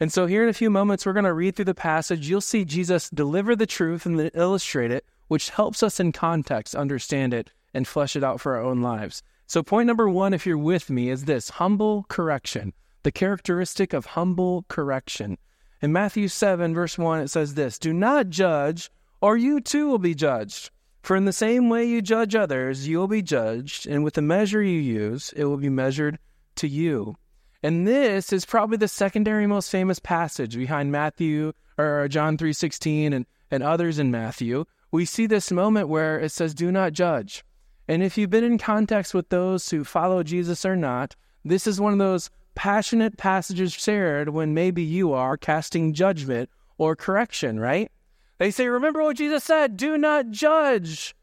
And 0.00 0.12
so, 0.12 0.26
here 0.26 0.42
in 0.42 0.48
a 0.48 0.54
few 0.54 0.70
moments, 0.70 1.06
we're 1.06 1.12
going 1.12 1.24
to 1.24 1.32
read 1.32 1.54
through 1.54 1.66
the 1.66 1.74
passage. 1.74 2.28
You'll 2.28 2.40
see 2.40 2.64
Jesus 2.64 3.08
deliver 3.10 3.54
the 3.54 3.66
truth 3.66 4.06
and 4.06 4.18
then 4.18 4.30
illustrate 4.34 4.90
it, 4.90 5.04
which 5.28 5.50
helps 5.50 5.82
us 5.82 6.00
in 6.00 6.12
context 6.12 6.74
understand 6.74 7.32
it 7.32 7.50
and 7.72 7.86
flesh 7.86 8.16
it 8.16 8.24
out 8.24 8.40
for 8.40 8.56
our 8.56 8.62
own 8.62 8.82
lives. 8.82 9.22
So, 9.46 9.62
point 9.62 9.86
number 9.86 10.08
one, 10.08 10.34
if 10.34 10.46
you're 10.46 10.58
with 10.58 10.90
me, 10.90 11.10
is 11.10 11.26
this 11.26 11.48
humble 11.50 12.06
correction, 12.08 12.72
the 13.02 13.12
characteristic 13.12 13.92
of 13.92 14.06
humble 14.06 14.64
correction. 14.68 15.38
In 15.80 15.92
Matthew 15.92 16.28
7, 16.28 16.74
verse 16.74 16.98
1, 16.98 17.20
it 17.20 17.28
says 17.28 17.54
this 17.54 17.78
Do 17.78 17.92
not 17.92 18.30
judge, 18.30 18.90
or 19.20 19.36
you 19.36 19.60
too 19.60 19.86
will 19.88 19.98
be 19.98 20.14
judged. 20.14 20.70
For 21.02 21.14
in 21.14 21.26
the 21.26 21.32
same 21.32 21.68
way 21.68 21.84
you 21.84 22.00
judge 22.00 22.34
others, 22.34 22.88
you 22.88 22.98
will 22.98 23.08
be 23.08 23.20
judged, 23.22 23.86
and 23.86 24.02
with 24.02 24.14
the 24.14 24.22
measure 24.22 24.62
you 24.62 24.80
use, 24.80 25.32
it 25.36 25.44
will 25.44 25.58
be 25.58 25.68
measured 25.68 26.18
to 26.56 26.66
you. 26.66 27.16
And 27.64 27.86
this 27.86 28.30
is 28.30 28.44
probably 28.44 28.76
the 28.76 28.88
secondary 28.88 29.46
most 29.46 29.70
famous 29.70 29.98
passage 29.98 30.54
behind 30.54 30.92
Matthew 30.92 31.54
or 31.78 32.08
John 32.08 32.36
3:16 32.36 33.14
and 33.14 33.24
and 33.50 33.62
others 33.62 33.98
in 33.98 34.10
Matthew. 34.10 34.66
We 34.92 35.06
see 35.06 35.26
this 35.26 35.50
moment 35.50 35.88
where 35.88 36.20
it 36.20 36.30
says 36.30 36.54
do 36.54 36.70
not 36.70 36.92
judge. 36.92 37.42
And 37.88 38.02
if 38.02 38.18
you've 38.18 38.28
been 38.28 38.44
in 38.44 38.58
context 38.58 39.14
with 39.14 39.30
those 39.30 39.70
who 39.70 39.82
follow 39.82 40.22
Jesus 40.22 40.66
or 40.66 40.76
not, 40.76 41.16
this 41.42 41.66
is 41.66 41.80
one 41.80 41.94
of 41.94 41.98
those 41.98 42.28
passionate 42.54 43.16
passages 43.16 43.72
shared 43.72 44.28
when 44.28 44.52
maybe 44.52 44.82
you 44.82 45.14
are 45.14 45.38
casting 45.38 45.94
judgment 45.94 46.50
or 46.76 46.94
correction, 46.94 47.58
right? 47.58 47.90
They 48.36 48.50
say, 48.50 48.66
Remember 48.66 49.02
what 49.02 49.16
Jesus 49.16 49.42
said, 49.42 49.78
do 49.78 49.96
not 49.96 50.30
judge. 50.30 51.16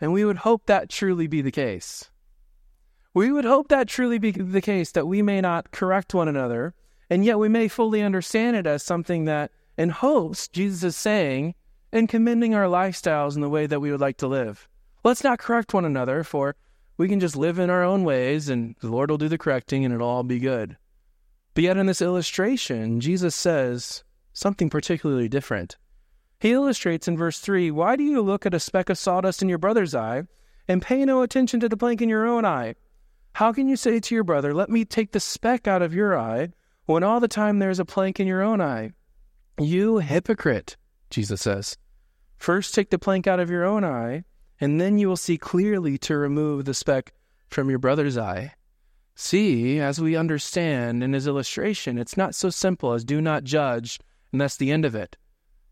And 0.00 0.14
we 0.14 0.24
would 0.24 0.38
hope 0.38 0.64
that 0.66 0.88
truly 0.88 1.26
be 1.26 1.42
the 1.42 1.52
case. 1.52 2.10
We 3.16 3.32
would 3.32 3.46
hope 3.46 3.68
that 3.68 3.88
truly 3.88 4.18
be 4.18 4.30
the 4.30 4.60
case, 4.60 4.92
that 4.92 5.06
we 5.06 5.22
may 5.22 5.40
not 5.40 5.70
correct 5.70 6.12
one 6.12 6.28
another, 6.28 6.74
and 7.08 7.24
yet 7.24 7.38
we 7.38 7.48
may 7.48 7.66
fully 7.66 8.02
understand 8.02 8.56
it 8.56 8.66
as 8.66 8.82
something 8.82 9.24
that, 9.24 9.50
in 9.78 9.88
hopes, 9.88 10.48
Jesus 10.48 10.82
is 10.82 10.96
saying 10.96 11.54
and 11.90 12.10
commending 12.10 12.54
our 12.54 12.66
lifestyles 12.66 13.34
in 13.34 13.40
the 13.40 13.48
way 13.48 13.64
that 13.64 13.80
we 13.80 13.90
would 13.90 14.02
like 14.02 14.18
to 14.18 14.26
live. 14.26 14.68
Let's 15.02 15.24
not 15.24 15.38
correct 15.38 15.72
one 15.72 15.86
another, 15.86 16.24
for 16.24 16.56
we 16.98 17.08
can 17.08 17.18
just 17.18 17.36
live 17.36 17.58
in 17.58 17.70
our 17.70 17.82
own 17.82 18.04
ways, 18.04 18.50
and 18.50 18.76
the 18.80 18.90
Lord 18.90 19.08
will 19.08 19.16
do 19.16 19.30
the 19.30 19.38
correcting, 19.38 19.82
and 19.86 19.94
it'll 19.94 20.06
all 20.06 20.22
be 20.22 20.38
good. 20.38 20.76
But 21.54 21.64
yet, 21.64 21.78
in 21.78 21.86
this 21.86 22.02
illustration, 22.02 23.00
Jesus 23.00 23.34
says 23.34 24.04
something 24.34 24.68
particularly 24.68 25.30
different. 25.30 25.78
He 26.38 26.52
illustrates 26.52 27.08
in 27.08 27.16
verse 27.16 27.38
3 27.38 27.70
Why 27.70 27.96
do 27.96 28.02
you 28.02 28.20
look 28.20 28.44
at 28.44 28.52
a 28.52 28.60
speck 28.60 28.90
of 28.90 28.98
sawdust 28.98 29.40
in 29.40 29.48
your 29.48 29.56
brother's 29.56 29.94
eye 29.94 30.24
and 30.68 30.82
pay 30.82 31.02
no 31.06 31.22
attention 31.22 31.60
to 31.60 31.68
the 31.70 31.78
plank 31.78 32.02
in 32.02 32.10
your 32.10 32.26
own 32.26 32.44
eye? 32.44 32.74
How 33.36 33.52
can 33.52 33.68
you 33.68 33.76
say 33.76 34.00
to 34.00 34.14
your 34.14 34.24
brother, 34.24 34.54
Let 34.54 34.70
me 34.70 34.86
take 34.86 35.12
the 35.12 35.20
speck 35.20 35.68
out 35.68 35.82
of 35.82 35.92
your 35.92 36.18
eye, 36.18 36.52
when 36.86 37.02
all 37.02 37.20
the 37.20 37.28
time 37.28 37.58
there 37.58 37.68
is 37.68 37.78
a 37.78 37.84
plank 37.84 38.18
in 38.18 38.26
your 38.26 38.40
own 38.40 38.62
eye? 38.62 38.92
You 39.60 39.98
hypocrite, 39.98 40.78
Jesus 41.10 41.42
says. 41.42 41.76
First 42.38 42.74
take 42.74 42.88
the 42.88 42.98
plank 42.98 43.26
out 43.26 43.38
of 43.38 43.50
your 43.50 43.66
own 43.66 43.84
eye, 43.84 44.24
and 44.58 44.80
then 44.80 44.96
you 44.96 45.06
will 45.06 45.18
see 45.18 45.36
clearly 45.36 45.98
to 45.98 46.16
remove 46.16 46.64
the 46.64 46.72
speck 46.72 47.12
from 47.50 47.68
your 47.68 47.78
brother's 47.78 48.16
eye. 48.16 48.54
See, 49.14 49.80
as 49.80 50.00
we 50.00 50.16
understand 50.16 51.04
in 51.04 51.12
his 51.12 51.26
illustration, 51.26 51.98
it's 51.98 52.16
not 52.16 52.34
so 52.34 52.48
simple 52.48 52.94
as 52.94 53.04
do 53.04 53.20
not 53.20 53.44
judge, 53.44 54.00
and 54.32 54.40
that's 54.40 54.56
the 54.56 54.72
end 54.72 54.86
of 54.86 54.94
it. 54.94 55.18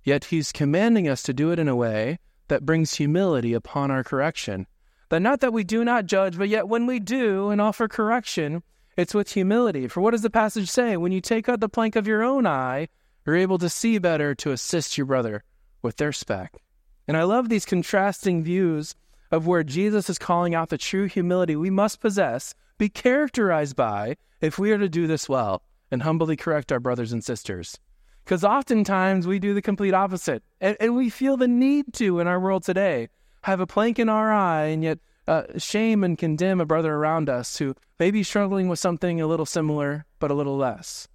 Yet 0.02 0.25
he's 0.25 0.52
commanding 0.52 1.09
us 1.09 1.23
to 1.23 1.33
do 1.33 1.50
it 1.50 1.59
in 1.59 1.68
a 1.68 1.75
way 1.75 2.18
that 2.49 2.66
brings 2.66 2.97
humility 2.97 3.54
upon 3.54 3.90
our 3.90 4.04
correction. 4.04 4.66
That 5.08 5.20
not 5.20 5.40
that 5.40 5.52
we 5.52 5.64
do 5.64 5.84
not 5.84 6.06
judge, 6.06 6.38
but 6.38 6.49
yet 6.49 6.68
when 6.68 6.87
we 6.87 6.99
do 6.99 7.50
and 7.50 7.61
offer 7.61 7.88
correction, 7.88 8.62
it's 8.96 9.14
with 9.14 9.32
humility. 9.32 9.88
For 9.88 10.00
what 10.00 10.12
does 10.12 10.23
the 10.23 10.30
passage 10.30 10.68
say? 10.70 10.96
When 10.96 11.12
you 11.12 11.20
take 11.20 11.49
out 11.49 11.61
the 11.61 11.68
plank 11.68 11.96
of 11.96 12.06
your 12.06 12.23
own 12.23 12.46
eye, 12.46 12.88
you're 13.26 13.37
able 13.37 13.58
to 13.58 13.68
see 13.68 13.99
better 13.99 14.34
to 14.37 14.52
assist 14.52 14.96
your 14.96 15.06
brother 15.06 15.42
with 15.82 15.96
their 15.96 16.12
speck. 16.12 16.62
And 17.06 17.16
I 17.16 17.25
love 17.25 17.49
these 17.49 17.64
contrasting 17.64 18.42
views 18.42 18.94
of 19.30 19.46
where 19.46 19.64
Jesus 19.64 20.08
is 20.08 20.18
calling 20.18 20.54
out 20.54 20.68
the 20.68 20.78
true 20.78 21.06
humility 21.06 21.56
we 21.56 21.70
must 21.70 22.00
possess, 22.00 22.54
be 22.78 22.88
characterized 22.88 23.76
by, 23.76 24.16
if 24.40 24.58
we 24.58 24.73
are 24.73 24.78
to 24.78 24.88
do 24.88 25.06
this 25.06 25.28
well 25.28 25.62
and 25.90 26.02
humbly 26.02 26.37
correct 26.37 26.73
our 26.73 26.80
brothers 26.80 27.12
and 27.12 27.25
sisters. 27.25 27.78
Because 28.25 28.44
oftentimes 28.44 29.26
we 29.26 29.38
do 29.38 29.54
the 29.54 29.62
complete 29.62 29.94
opposite. 29.94 30.42
And, 30.61 30.76
and, 30.80 30.96
we 30.96 31.11
feel 31.11 31.37
the 31.37 31.49
need 31.49 31.92
to 31.94 32.20
in 32.20 32.26
our 32.26 32.40
world 32.40 32.62
today 32.62 33.08
have 33.44 33.60
a 33.60 33.66
plank 33.66 33.98
in 33.98 34.08
our 34.08 34.32
eye 34.32 34.66
and 34.66 34.82
yet 34.82 34.98
uh, 35.26 35.44
shame 35.56 36.04
and 36.04 36.18
condemn 36.18 36.60
a 36.60 36.66
brother 36.66 36.94
around 36.94 37.28
us 37.30 37.56
who 37.56 37.74
may 37.98 38.10
be 38.10 38.22
struggling 38.22 38.68
with 38.68 38.78
something 38.78 39.20
a 39.20 39.26
little 39.26 39.46
similar, 39.46 40.04
but 40.18 40.30
a 40.30 40.34
little 40.34 40.56
less. 40.56 41.08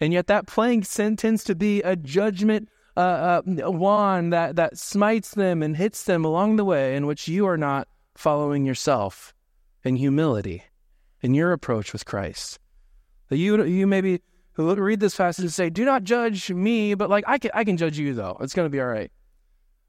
And 0.00 0.12
yet 0.12 0.28
that 0.28 0.46
plank 0.46 0.88
tends 0.88 1.42
to 1.44 1.54
be 1.54 1.82
a 1.82 1.96
judgment 1.96 2.68
uh, 2.96 3.42
uh, 3.64 3.70
wand 3.70 4.32
that, 4.32 4.56
that 4.56 4.76
smites 4.76 5.32
them 5.32 5.62
and 5.62 5.76
hits 5.76 6.04
them 6.04 6.24
along 6.24 6.56
the 6.56 6.64
way 6.64 6.96
in 6.96 7.06
which 7.06 7.28
you 7.28 7.46
are 7.46 7.56
not 7.56 7.88
following 8.14 8.64
yourself 8.64 9.32
in 9.84 9.96
humility 9.96 10.64
in 11.20 11.34
your 11.34 11.52
approach 11.52 11.92
with 11.92 12.04
Christ. 12.04 12.58
That 13.28 13.36
you 13.36 13.62
you 13.64 13.86
maybe 13.86 14.20
read 14.56 15.00
this 15.00 15.16
passage 15.16 15.44
and 15.44 15.52
say, 15.52 15.70
"Do 15.70 15.84
not 15.84 16.04
judge 16.04 16.50
me," 16.50 16.94
but 16.94 17.10
like 17.10 17.24
I 17.26 17.38
can 17.38 17.50
I 17.54 17.64
can 17.64 17.76
judge 17.76 17.98
you 17.98 18.14
though. 18.14 18.36
It's 18.40 18.54
gonna 18.54 18.68
be 18.68 18.80
all 18.80 18.86
right. 18.86 19.10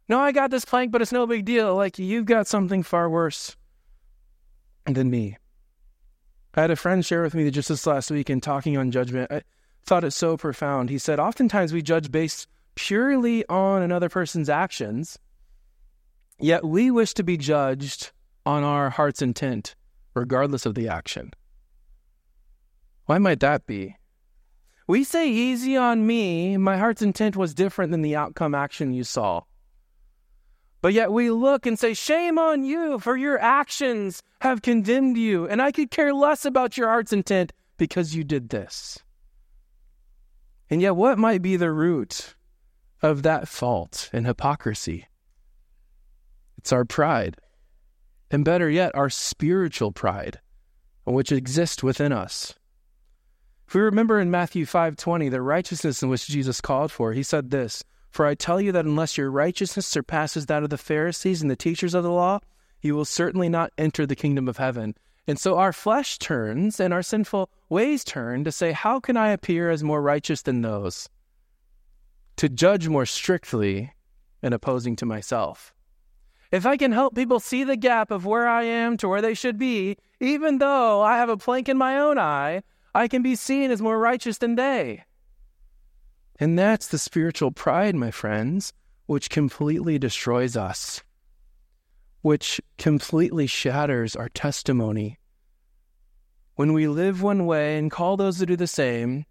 No, 0.09 0.19
I 0.19 0.31
got 0.31 0.49
this 0.49 0.65
plank, 0.65 0.91
but 0.91 1.03
it's 1.03 1.11
no 1.11 1.27
big 1.27 1.45
deal. 1.45 1.75
Like 1.75 1.99
you've 1.99 2.25
got 2.25 2.47
something 2.47 2.81
far 2.81 3.09
worse 3.09 3.55
than 4.85 5.11
me. 5.11 5.37
I 6.55 6.61
had 6.61 6.71
a 6.71 6.75
friend 6.75 7.05
share 7.05 7.21
with 7.21 7.35
me 7.35 7.49
just 7.51 7.69
this 7.69 7.85
last 7.85 8.09
week 8.09 8.29
in 8.29 8.41
talking 8.41 8.75
on 8.75 8.89
judgment. 8.89 9.31
I 9.31 9.43
thought 9.85 10.03
it 10.03 10.11
so 10.11 10.35
profound. 10.35 10.89
He 10.89 10.97
said, 10.97 11.19
Oftentimes 11.19 11.71
we 11.71 11.83
judge 11.83 12.11
based 12.11 12.47
purely 12.73 13.45
on 13.47 13.83
another 13.83 14.09
person's 14.09 14.49
actions, 14.49 15.19
yet 16.39 16.65
we 16.65 16.89
wish 16.89 17.13
to 17.13 17.23
be 17.23 17.37
judged 17.37 18.11
on 18.47 18.63
our 18.63 18.89
heart's 18.89 19.21
intent, 19.21 19.75
regardless 20.15 20.65
of 20.65 20.73
the 20.73 20.87
action. 20.87 21.31
Why 23.05 23.19
might 23.19 23.41
that 23.41 23.67
be? 23.67 23.95
We 24.87 25.03
say 25.03 25.29
easy 25.29 25.77
on 25.77 26.07
me, 26.07 26.57
my 26.57 26.77
heart's 26.77 27.03
intent 27.03 27.35
was 27.35 27.53
different 27.53 27.91
than 27.91 28.01
the 28.01 28.15
outcome 28.15 28.55
action 28.55 28.91
you 28.91 29.03
saw. 29.03 29.43
But 30.81 30.93
yet 30.93 31.11
we 31.11 31.29
look 31.29 31.65
and 31.65 31.77
say, 31.77 31.93
Shame 31.93 32.39
on 32.39 32.63
you, 32.63 32.99
for 32.99 33.17
your 33.17 33.39
actions 33.39 34.23
have 34.41 34.61
condemned 34.61 35.17
you, 35.17 35.47
and 35.47 35.61
I 35.61 35.71
could 35.71 35.91
care 35.91 36.13
less 36.13 36.45
about 36.45 36.77
your 36.77 36.87
heart's 36.87 37.11
intent 37.11 37.51
because 37.77 38.15
you 38.15 38.23
did 38.23 38.49
this. 38.49 38.99
And 40.69 40.81
yet, 40.81 40.95
what 40.95 41.17
might 41.17 41.41
be 41.41 41.57
the 41.57 41.71
root 41.71 42.35
of 43.01 43.23
that 43.23 43.47
fault 43.47 44.09
and 44.13 44.25
hypocrisy? 44.25 45.07
It's 46.57 46.71
our 46.71 46.85
pride. 46.85 47.37
And 48.31 48.45
better 48.45 48.69
yet, 48.69 48.95
our 48.95 49.09
spiritual 49.09 49.91
pride, 49.91 50.39
which 51.03 51.31
exists 51.31 51.81
within 51.81 52.11
us. 52.11 52.53
If 53.67 53.73
we 53.73 53.81
remember 53.81 54.19
in 54.19 54.31
Matthew 54.31 54.65
5:20, 54.65 55.29
the 55.29 55.41
righteousness 55.41 56.03
in 56.03 56.09
which 56.09 56.27
Jesus 56.27 56.61
called 56.61 56.91
for, 56.91 57.13
he 57.13 57.23
said 57.23 57.49
this, 57.49 57.83
"For 58.09 58.25
I 58.25 58.35
tell 58.35 58.59
you 58.59 58.71
that 58.71 58.85
unless 58.85 59.17
your 59.17 59.31
righteousness 59.31 59.85
surpasses 59.85 60.45
that 60.47 60.63
of 60.63 60.69
the 60.69 60.77
Pharisees 60.77 61.41
and 61.41 61.49
the 61.49 61.55
teachers 61.55 61.93
of 61.93 62.03
the 62.03 62.11
law, 62.11 62.39
you 62.81 62.95
will 62.95 63.05
certainly 63.05 63.49
not 63.49 63.71
enter 63.77 64.05
the 64.05 64.15
kingdom 64.15 64.47
of 64.47 64.57
heaven." 64.57 64.95
And 65.29 65.37
so 65.37 65.59
our 65.59 65.71
flesh 65.71 66.17
turns 66.17 66.79
and 66.79 66.91
our 66.91 67.03
sinful 67.03 67.51
ways 67.69 68.03
turn 68.03 68.43
to 68.45 68.51
say, 68.51 68.71
How 68.71 68.99
can 68.99 69.15
I 69.15 69.29
appear 69.29 69.69
as 69.69 69.83
more 69.83 70.01
righteous 70.01 70.41
than 70.41 70.63
those? 70.63 71.07
To 72.37 72.49
judge 72.49 72.87
more 72.87 73.05
strictly 73.05 73.93
and 74.41 74.55
opposing 74.55 74.95
to 74.95 75.05
myself. 75.05 75.71
If 76.51 76.65
I 76.65 76.77
can 76.77 76.91
help 76.91 77.13
people 77.13 77.39
see 77.39 77.63
the 77.63 77.77
gap 77.77 78.09
of 78.09 78.25
where 78.25 78.47
I 78.47 78.63
am 78.63 78.97
to 78.97 79.07
where 79.07 79.21
they 79.21 79.35
should 79.35 79.59
be, 79.59 79.97
even 80.19 80.57
though 80.57 81.03
I 81.03 81.17
have 81.17 81.29
a 81.29 81.37
plank 81.37 81.69
in 81.69 81.77
my 81.77 81.99
own 81.99 82.17
eye, 82.17 82.63
I 82.95 83.07
can 83.07 83.21
be 83.21 83.35
seen 83.35 83.69
as 83.69 83.83
more 83.83 83.99
righteous 83.99 84.39
than 84.39 84.55
they. 84.55 85.03
And 86.39 86.57
that's 86.57 86.87
the 86.87 86.97
spiritual 86.97 87.51
pride, 87.51 87.95
my 87.95 88.11
friends, 88.11 88.73
which 89.07 89.29
completely 89.29 89.99
destroys 89.99 90.55
us, 90.55 91.03
which 92.21 92.61
completely 92.77 93.47
shatters 93.47 94.15
our 94.15 94.29
testimony 94.29 95.19
when 96.59 96.73
we 96.73 96.89
live 96.89 97.21
one 97.21 97.45
way 97.45 97.77
and 97.77 97.89
call 97.89 98.17
those 98.17 98.37
to 98.37 98.45
do 98.45 98.57
the 98.57 98.67
same, 98.67 99.25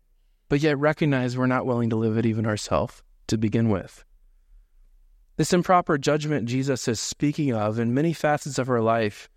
but 0.48 0.60
yet 0.60 0.78
recognize 0.78 1.36
we're 1.36 1.46
not 1.46 1.66
willing 1.66 1.90
to 1.90 1.96
live 1.96 2.16
it 2.16 2.24
even 2.24 2.46
ourselves 2.46 3.02
to 3.26 3.36
begin 3.36 3.68
with. 3.68 4.02
This 5.36 5.52
improper 5.52 5.98
judgment 5.98 6.48
Jesus 6.48 6.88
is 6.88 6.98
speaking 6.98 7.52
of 7.52 7.78
in 7.78 7.92
many 7.92 8.14
facets 8.14 8.58
of 8.58 8.70
our 8.70 8.80
life 8.80 9.28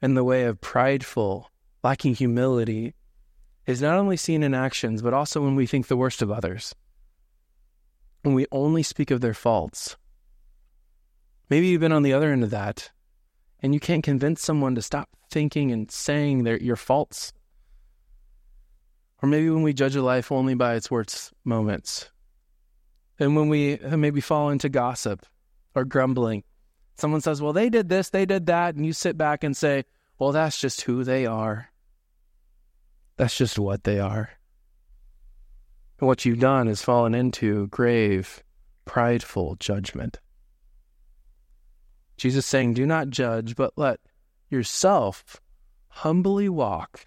in 0.00 0.14
the 0.14 0.22
way 0.22 0.44
of 0.44 0.60
prideful, 0.60 1.50
lacking 1.82 2.14
humility, 2.14 2.94
is 3.66 3.82
not 3.82 3.98
only 3.98 4.16
seen 4.16 4.44
in 4.44 4.54
actions, 4.54 5.02
but 5.02 5.12
also 5.12 5.42
when 5.42 5.56
we 5.56 5.66
think 5.66 5.88
the 5.88 5.96
worst 5.96 6.22
of 6.22 6.30
others. 6.30 6.76
When 8.26 8.34
we 8.34 8.46
only 8.50 8.82
speak 8.82 9.12
of 9.12 9.20
their 9.20 9.34
faults. 9.34 9.96
Maybe 11.48 11.68
you've 11.68 11.80
been 11.80 11.92
on 11.92 12.02
the 12.02 12.12
other 12.12 12.32
end 12.32 12.42
of 12.42 12.50
that, 12.50 12.90
and 13.60 13.72
you 13.72 13.78
can't 13.78 14.02
convince 14.02 14.42
someone 14.42 14.74
to 14.74 14.82
stop 14.82 15.08
thinking 15.30 15.70
and 15.70 15.88
saying 15.88 16.42
their 16.42 16.60
your 16.60 16.74
faults. 16.74 17.32
Or 19.22 19.28
maybe 19.28 19.48
when 19.48 19.62
we 19.62 19.72
judge 19.72 19.94
a 19.94 20.02
life 20.02 20.32
only 20.32 20.54
by 20.54 20.74
its 20.74 20.90
worst 20.90 21.34
moments. 21.44 22.10
And 23.20 23.36
when 23.36 23.48
we 23.48 23.78
uh, 23.78 23.96
maybe 23.96 24.20
fall 24.20 24.50
into 24.50 24.68
gossip 24.68 25.24
or 25.76 25.84
grumbling, 25.84 26.42
someone 26.96 27.20
says, 27.20 27.40
Well, 27.40 27.52
they 27.52 27.70
did 27.70 27.88
this, 27.88 28.10
they 28.10 28.26
did 28.26 28.46
that. 28.46 28.74
And 28.74 28.84
you 28.84 28.92
sit 28.92 29.16
back 29.16 29.44
and 29.44 29.56
say, 29.56 29.84
Well, 30.18 30.32
that's 30.32 30.60
just 30.60 30.80
who 30.80 31.04
they 31.04 31.26
are. 31.26 31.70
That's 33.18 33.38
just 33.38 33.56
what 33.56 33.84
they 33.84 34.00
are. 34.00 34.30
What 35.98 36.24
you've 36.24 36.40
done 36.40 36.68
is 36.68 36.82
fallen 36.82 37.14
into 37.14 37.68
grave, 37.68 38.44
prideful 38.84 39.56
judgment. 39.56 40.20
Jesus 42.18 42.44
saying, 42.44 42.74
Do 42.74 42.86
not 42.86 43.08
judge, 43.08 43.56
but 43.56 43.72
let 43.76 44.00
yourself 44.50 45.40
humbly 45.88 46.48
walk, 46.48 47.06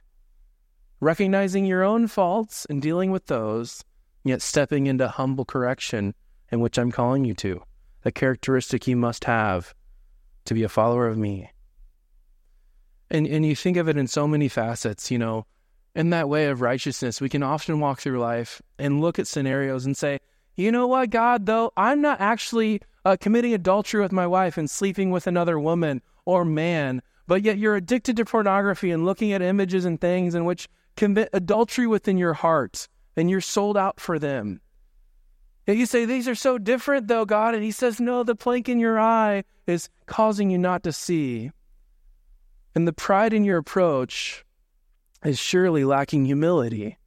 recognizing 1.00 1.66
your 1.66 1.84
own 1.84 2.08
faults 2.08 2.66
and 2.70 2.82
dealing 2.82 3.12
with 3.12 3.28
those, 3.28 3.84
yet 4.24 4.42
stepping 4.42 4.88
into 4.88 5.08
humble 5.08 5.46
correction 5.46 6.16
in 6.52 6.60
which 6.60 6.80
I'm 6.80 6.92
calling 6.92 7.26
you 7.26 7.36
to, 7.36 7.62
a 8.04 8.12
characteristic 8.12 8.88
you 8.88 8.96
must 8.96 9.26
have 9.26 9.76
to 10.46 10.56
be 10.56 10.64
a 10.64 10.70
follower 10.70 11.08
of 11.08 11.18
me. 11.18 11.52
And 13.12 13.28
and 13.28 13.46
you 13.46 13.56
think 13.56 13.78
of 13.78 13.88
it 13.88 13.98
in 13.98 14.08
so 14.08 14.28
many 14.28 14.48
facets, 14.48 15.12
you 15.12 15.18
know, 15.20 15.46
in 15.96 16.12
that 16.12 16.30
way 16.30 16.48
of 16.48 16.62
righteousness, 16.62 17.22
we 17.22 17.30
can 17.30 17.44
often 17.44 17.80
walk 17.80 18.00
through 18.00 18.20
life 18.20 18.62
and 18.78 19.02
look 19.02 19.20
at 19.20 19.28
scenarios 19.28 19.86
and 19.86 19.98
say, 19.98 20.20
you 20.56 20.72
know 20.72 20.88
what, 20.88 21.10
God, 21.10 21.46
though, 21.46 21.72
I'm 21.78 22.02
not 22.02 22.20
actually 22.20 22.82
uh, 23.06 23.18
committing 23.20 23.54
adultery 23.54 24.02
with 24.02 24.12
my 24.12 24.28
wife 24.28 24.58
and 24.58 24.70
sleeping 24.70 25.10
with 25.10 25.26
another 25.26 25.60
woman 25.60 26.02
or 26.26 26.44
man, 26.44 27.02
but 27.28 27.44
yet 27.44 27.58
you're 27.58 27.76
addicted 27.76 28.18
to 28.18 28.26
pornography 28.26 28.92
and 28.92 29.06
looking 29.06 29.32
at 29.32 29.42
images 29.42 29.86
and 29.86 30.00
things 30.02 30.36
in 30.36 30.46
which 30.46 30.68
commit 30.96 31.30
adultery 31.32 31.88
within 31.88 32.18
your 32.18 32.34
heart, 32.34 32.88
and 33.16 33.30
you're 33.30 33.40
sold 33.40 33.78
out 33.78 34.00
for 34.00 34.20
them. 34.20 34.60
And 35.66 35.78
you 35.78 35.86
say, 35.86 36.06
These 36.06 36.28
are 36.28 36.36
so 36.36 36.58
different, 36.58 37.08
though, 37.08 37.26
God. 37.26 37.54
And 37.54 37.64
He 37.64 37.72
says, 37.72 38.00
No, 38.00 38.24
the 38.24 38.36
plank 38.36 38.68
in 38.68 38.80
your 38.80 39.00
eye 39.00 39.44
is 39.68 39.88
causing 40.08 40.50
you 40.50 40.58
not 40.58 40.84
to 40.84 40.92
see. 40.92 41.52
And 42.76 42.88
the 42.88 42.94
pride 42.94 43.34
in 43.34 43.44
your 43.44 43.60
approach 43.60 44.44
is 45.24 45.40
surely 45.40 45.84
lacking 45.84 46.26
humility. 46.26 46.98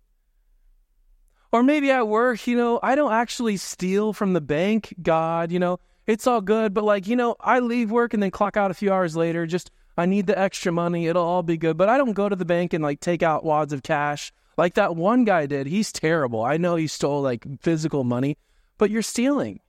Or 1.50 1.62
maybe 1.62 1.90
at 1.90 2.08
work, 2.08 2.46
you 2.46 2.56
know, 2.56 2.80
I 2.82 2.94
don't 2.94 3.12
actually 3.12 3.58
steal 3.58 4.12
from 4.12 4.32
the 4.32 4.40
bank, 4.40 4.94
God, 5.02 5.52
you 5.52 5.58
know, 5.58 5.80
it's 6.06 6.26
all 6.26 6.40
good, 6.40 6.74
but 6.74 6.84
like, 6.84 7.06
you 7.06 7.14
know, 7.14 7.36
I 7.40 7.60
leave 7.60 7.90
work 7.90 8.14
and 8.14 8.22
then 8.22 8.30
clock 8.30 8.56
out 8.56 8.70
a 8.70 8.74
few 8.74 8.92
hours 8.92 9.14
later 9.16 9.46
just 9.46 9.70
I 9.96 10.06
need 10.06 10.26
the 10.26 10.38
extra 10.38 10.72
money. 10.72 11.06
It'll 11.06 11.24
all 11.24 11.42
be 11.42 11.56
good. 11.56 11.76
But 11.76 11.88
I 11.88 11.98
don't 11.98 12.14
go 12.14 12.28
to 12.28 12.36
the 12.36 12.44
bank 12.44 12.72
and 12.72 12.82
like 12.82 13.00
take 13.00 13.22
out 13.22 13.44
wads 13.44 13.72
of 13.72 13.82
cash 13.82 14.32
like 14.56 14.74
that 14.74 14.96
one 14.96 15.24
guy 15.24 15.46
did. 15.46 15.66
He's 15.66 15.92
terrible. 15.92 16.42
I 16.42 16.56
know 16.56 16.76
he 16.76 16.86
stole 16.86 17.22
like 17.22 17.46
physical 17.60 18.04
money, 18.04 18.36
but 18.78 18.90
you're 18.90 19.02
stealing. 19.02 19.60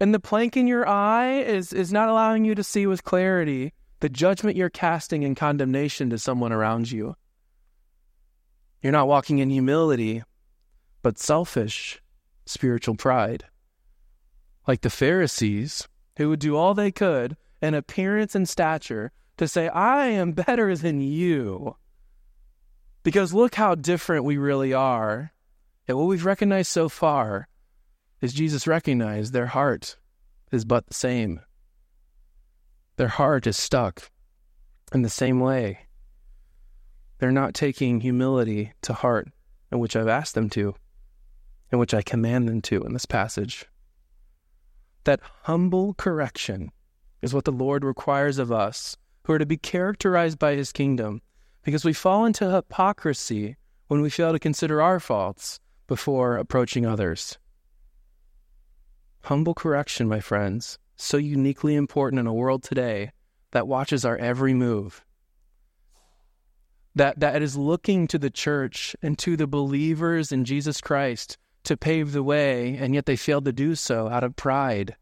And 0.00 0.14
the 0.14 0.20
plank 0.20 0.56
in 0.56 0.68
your 0.68 0.88
eye 0.88 1.40
is, 1.40 1.72
is 1.72 1.92
not 1.92 2.08
allowing 2.08 2.44
you 2.44 2.54
to 2.54 2.62
see 2.62 2.86
with 2.86 3.04
clarity 3.04 3.72
the 4.00 4.08
judgment 4.08 4.56
you're 4.56 4.70
casting 4.70 5.22
in 5.22 5.34
condemnation 5.34 6.10
to 6.10 6.18
someone 6.18 6.52
around 6.52 6.90
you. 6.90 7.16
You're 8.82 8.92
not 8.92 9.08
walking 9.08 9.38
in 9.38 9.50
humility, 9.50 10.22
but 11.02 11.18
selfish 11.18 12.00
spiritual 12.46 12.94
pride. 12.94 13.44
Like 14.66 14.82
the 14.82 14.90
Pharisees, 14.90 15.88
who 16.16 16.28
would 16.28 16.40
do 16.40 16.56
all 16.56 16.74
they 16.74 16.92
could 16.92 17.36
in 17.60 17.74
appearance 17.74 18.34
and 18.34 18.48
stature 18.48 19.12
to 19.36 19.48
say, 19.48 19.68
I 19.68 20.06
am 20.06 20.32
better 20.32 20.76
than 20.76 21.00
you. 21.00 21.76
Because 23.02 23.32
look 23.32 23.54
how 23.54 23.74
different 23.74 24.24
we 24.24 24.36
really 24.36 24.72
are. 24.72 25.32
And 25.86 25.96
what 25.96 26.06
we've 26.06 26.24
recognized 26.24 26.70
so 26.70 26.88
far 26.88 27.48
is 28.20 28.32
Jesus 28.32 28.66
recognized 28.66 29.32
their 29.32 29.46
heart 29.46 29.96
is 30.52 30.64
but 30.64 30.86
the 30.86 30.94
same. 30.94 31.40
Their 32.98 33.06
heart 33.06 33.46
is 33.46 33.56
stuck 33.56 34.10
in 34.92 35.02
the 35.02 35.08
same 35.08 35.38
way. 35.38 35.86
They're 37.18 37.30
not 37.30 37.54
taking 37.54 38.00
humility 38.00 38.72
to 38.82 38.92
heart, 38.92 39.28
in 39.70 39.78
which 39.78 39.94
I've 39.94 40.08
asked 40.08 40.34
them 40.34 40.50
to. 40.50 40.74
in 41.70 41.78
which 41.78 41.94
I 41.94 42.02
command 42.02 42.48
them 42.48 42.60
to 42.62 42.82
in 42.82 42.92
this 42.94 43.06
passage. 43.06 43.66
That 45.04 45.20
humble 45.42 45.94
correction 45.94 46.72
is 47.22 47.34
what 47.34 47.44
the 47.44 47.52
Lord 47.52 47.84
requires 47.84 48.38
of 48.38 48.50
us 48.50 48.96
who 49.24 49.34
are 49.34 49.38
to 49.38 49.46
be 49.46 49.58
characterized 49.58 50.38
by 50.38 50.54
his 50.54 50.72
kingdom 50.72 51.20
because 51.62 51.84
we 51.84 51.92
fall 51.92 52.24
into 52.24 52.50
hypocrisy 52.50 53.56
when 53.88 54.00
we 54.00 54.10
fail 54.10 54.32
to 54.32 54.38
consider 54.38 54.80
our 54.80 54.98
faults 54.98 55.60
before 55.86 56.36
approaching 56.36 56.86
others. 56.86 57.38
Humble 59.24 59.54
correction, 59.54 60.08
my 60.08 60.20
friends, 60.20 60.78
so 60.98 61.16
uniquely 61.16 61.74
important 61.74 62.20
in 62.20 62.26
a 62.26 62.34
world 62.34 62.62
today 62.62 63.12
that 63.52 63.68
watches 63.68 64.04
our 64.04 64.16
every 64.16 64.52
move. 64.52 65.04
That, 66.94 67.20
that 67.20 67.40
is 67.40 67.56
looking 67.56 68.08
to 68.08 68.18
the 68.18 68.30
church 68.30 68.96
and 69.00 69.16
to 69.18 69.36
the 69.36 69.46
believers 69.46 70.32
in 70.32 70.44
Jesus 70.44 70.80
Christ 70.80 71.38
to 71.64 71.76
pave 71.76 72.12
the 72.12 72.22
way, 72.22 72.76
and 72.76 72.94
yet 72.94 73.06
they 73.06 73.16
failed 73.16 73.44
to 73.44 73.52
do 73.52 73.74
so 73.74 74.08
out 74.08 74.24
of 74.24 74.36
pride, 74.36 74.96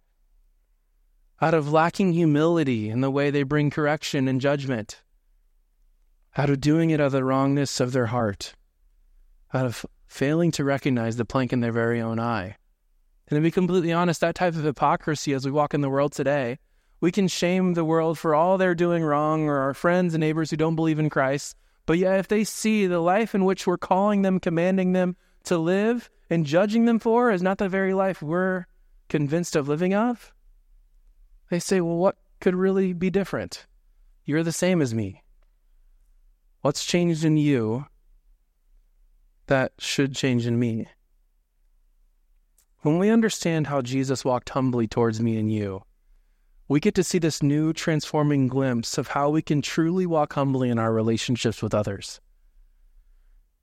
out 1.40 1.54
of 1.54 1.72
lacking 1.72 2.12
humility 2.12 2.90
in 2.90 3.00
the 3.00 3.10
way 3.10 3.30
they 3.30 3.42
bring 3.42 3.70
correction 3.70 4.28
and 4.28 4.40
judgment, 4.40 5.02
out 6.36 6.50
of 6.50 6.60
doing 6.60 6.90
it 6.90 7.00
out 7.00 7.06
of 7.06 7.12
the 7.12 7.24
wrongness 7.24 7.80
of 7.80 7.92
their 7.92 8.06
heart, 8.06 8.54
out 9.54 9.64
of 9.64 9.86
failing 10.06 10.50
to 10.50 10.64
recognize 10.64 11.16
the 11.16 11.24
plank 11.24 11.52
in 11.52 11.60
their 11.60 11.72
very 11.72 12.00
own 12.00 12.20
eye. 12.20 12.56
And 13.28 13.36
to 13.36 13.40
be 13.40 13.50
completely 13.50 13.92
honest, 13.92 14.20
that 14.20 14.34
type 14.34 14.54
of 14.54 14.62
hypocrisy 14.64 15.32
as 15.32 15.44
we 15.44 15.50
walk 15.50 15.74
in 15.74 15.80
the 15.80 15.90
world 15.90 16.12
today, 16.12 16.58
we 17.00 17.10
can 17.10 17.28
shame 17.28 17.74
the 17.74 17.84
world 17.84 18.18
for 18.18 18.34
all 18.34 18.56
they're 18.56 18.74
doing 18.74 19.02
wrong 19.02 19.48
or 19.48 19.58
our 19.58 19.74
friends 19.74 20.14
and 20.14 20.20
neighbors 20.20 20.50
who 20.50 20.56
don't 20.56 20.76
believe 20.76 20.98
in 20.98 21.10
Christ. 21.10 21.56
But 21.86 21.98
yet, 21.98 22.18
if 22.18 22.28
they 22.28 22.44
see 22.44 22.86
the 22.86 23.00
life 23.00 23.34
in 23.34 23.44
which 23.44 23.66
we're 23.66 23.78
calling 23.78 24.22
them, 24.22 24.40
commanding 24.40 24.92
them 24.92 25.16
to 25.44 25.58
live, 25.58 26.10
and 26.30 26.46
judging 26.46 26.84
them 26.84 26.98
for 26.98 27.30
is 27.30 27.42
not 27.42 27.58
the 27.58 27.68
very 27.68 27.94
life 27.94 28.22
we're 28.22 28.66
convinced 29.08 29.54
of 29.54 29.68
living 29.68 29.94
of, 29.94 30.32
they 31.50 31.58
say, 31.58 31.80
well, 31.80 31.96
what 31.96 32.16
could 32.40 32.54
really 32.54 32.92
be 32.92 33.10
different? 33.10 33.66
You're 34.24 34.42
the 34.42 34.52
same 34.52 34.82
as 34.82 34.92
me. 34.92 35.22
What's 36.62 36.84
changed 36.84 37.24
in 37.24 37.36
you 37.36 37.86
that 39.46 39.72
should 39.78 40.16
change 40.16 40.46
in 40.46 40.58
me? 40.58 40.88
When 42.86 42.98
we 42.98 43.10
understand 43.10 43.66
how 43.66 43.82
Jesus 43.82 44.24
walked 44.24 44.50
humbly 44.50 44.86
towards 44.86 45.20
me 45.20 45.38
and 45.38 45.52
you, 45.52 45.82
we 46.68 46.78
get 46.78 46.94
to 46.94 47.02
see 47.02 47.18
this 47.18 47.42
new 47.42 47.72
transforming 47.72 48.46
glimpse 48.46 48.96
of 48.96 49.08
how 49.08 49.28
we 49.28 49.42
can 49.42 49.60
truly 49.60 50.06
walk 50.06 50.34
humbly 50.34 50.70
in 50.70 50.78
our 50.78 50.92
relationships 50.92 51.60
with 51.60 51.74
others. 51.74 52.20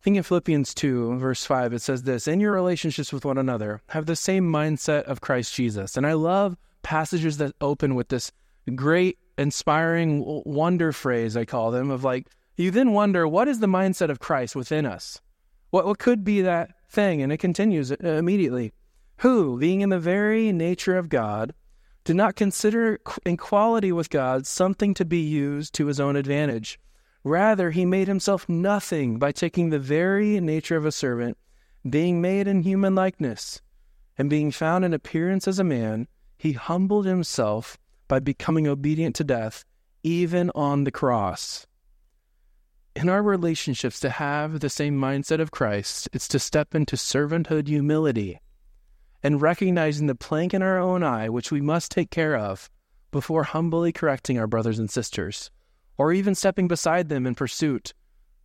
Think 0.02 0.18
in 0.18 0.24
Philippians 0.24 0.74
2, 0.74 1.20
verse 1.20 1.46
5, 1.46 1.72
it 1.72 1.82
says 1.82 2.04
this 2.04 2.28
In 2.28 2.42
your 2.42 2.52
relationships 2.52 3.14
with 3.14 3.24
one 3.24 3.38
another, 3.38 3.82
have 3.88 4.08
the 4.08 4.18
same 4.18 4.52
mindset 4.52 5.04
of 5.04 5.22
Christ 5.22 5.56
Jesus. 5.56 5.96
And 5.96 6.06
I 6.06 6.12
love 6.12 6.58
passages 6.82 7.38
that 7.38 7.56
open 7.62 7.96
with 7.96 8.10
this 8.10 8.30
great, 8.76 9.18
inspiring 9.38 10.44
wonder 10.46 10.92
phrase, 10.92 11.38
I 11.38 11.46
call 11.46 11.72
them, 11.72 11.92
of 11.92 12.04
like, 12.04 12.28
you 12.58 12.72
then 12.72 12.92
wonder, 12.92 13.26
what 13.26 13.48
is 13.48 13.62
the 13.62 13.68
mindset 13.68 14.10
of 14.10 14.20
Christ 14.20 14.54
within 14.54 14.86
us? 14.86 15.22
What, 15.70 15.86
what 15.86 15.98
could 15.98 16.26
be 16.26 16.42
that 16.42 16.72
thing? 16.90 17.22
And 17.22 17.32
it 17.32 17.38
continues 17.38 17.90
uh, 17.90 17.96
immediately. 18.02 18.74
Who, 19.18 19.58
being 19.58 19.82
in 19.82 19.90
the 19.90 20.00
very 20.00 20.52
nature 20.52 20.98
of 20.98 21.10
God, 21.10 21.54
did 22.04 22.16
not 22.16 22.36
consider 22.36 23.00
equality 23.26 23.92
with 23.92 24.10
God 24.10 24.46
something 24.46 24.94
to 24.96 25.06
be 25.06 25.22
used 25.22 25.74
to 25.76 25.88
his 25.88 26.00
own 26.00 26.16
advantage 26.16 26.80
Rather, 27.24 27.72
he 27.72 27.86
made 27.86 28.08
himself 28.08 28.50
nothing 28.50 29.18
by 29.18 29.32
taking 29.32 29.70
the 29.70 29.80
very 29.80 30.40
nature 30.42 30.76
of 30.76 30.86
a 30.86 30.92
servant, 30.92 31.38
being 31.90 32.22
made 32.22 32.48
in 32.48 32.64
human 32.64 32.96
likeness, 32.96 33.62
and 34.18 34.30
being 34.30 34.52
found 34.52 34.84
in 34.84 34.94
appearance 34.94 35.48
as 35.48 35.58
a 35.58 35.64
man, 35.64 36.08
he 36.38 36.52
humbled 36.52 37.06
himself 37.06 37.78
by 38.10 38.20
becoming 38.20 38.68
obedient 38.68 39.16
to 39.16 39.24
death, 39.24 39.64
even 40.04 40.52
on 40.54 40.84
the 40.84 40.92
cross. 40.92 41.66
In 42.94 43.08
our 43.08 43.24
relationships, 43.24 44.02
to 44.02 44.10
have 44.10 44.60
the 44.60 44.70
same 44.70 45.00
mindset 45.00 45.40
of 45.40 45.52
Christ, 45.52 46.10
it's 46.12 46.28
to 46.28 46.40
step 46.40 46.76
into 46.76 46.98
servanthood 46.98 47.68
humility 47.68 48.40
and 49.24 49.42
recognizing 49.42 50.08
the 50.08 50.16
plank 50.16 50.54
in 50.54 50.62
our 50.62 50.78
own 50.78 51.02
eye, 51.02 51.30
which 51.30 51.52
we 51.52 51.62
must 51.62 51.90
take 51.90 52.12
care 52.12 52.36
of 52.36 52.70
before 53.10 53.44
humbly 53.44 53.92
correcting 53.92 54.38
our 54.38 54.48
brothers 54.48 54.80
and 54.80 54.92
sisters 54.92 55.50
or 55.98 56.12
even 56.12 56.36
stepping 56.36 56.68
beside 56.68 57.10
them 57.10 57.26
in 57.26 57.36
pursuit 57.36 57.94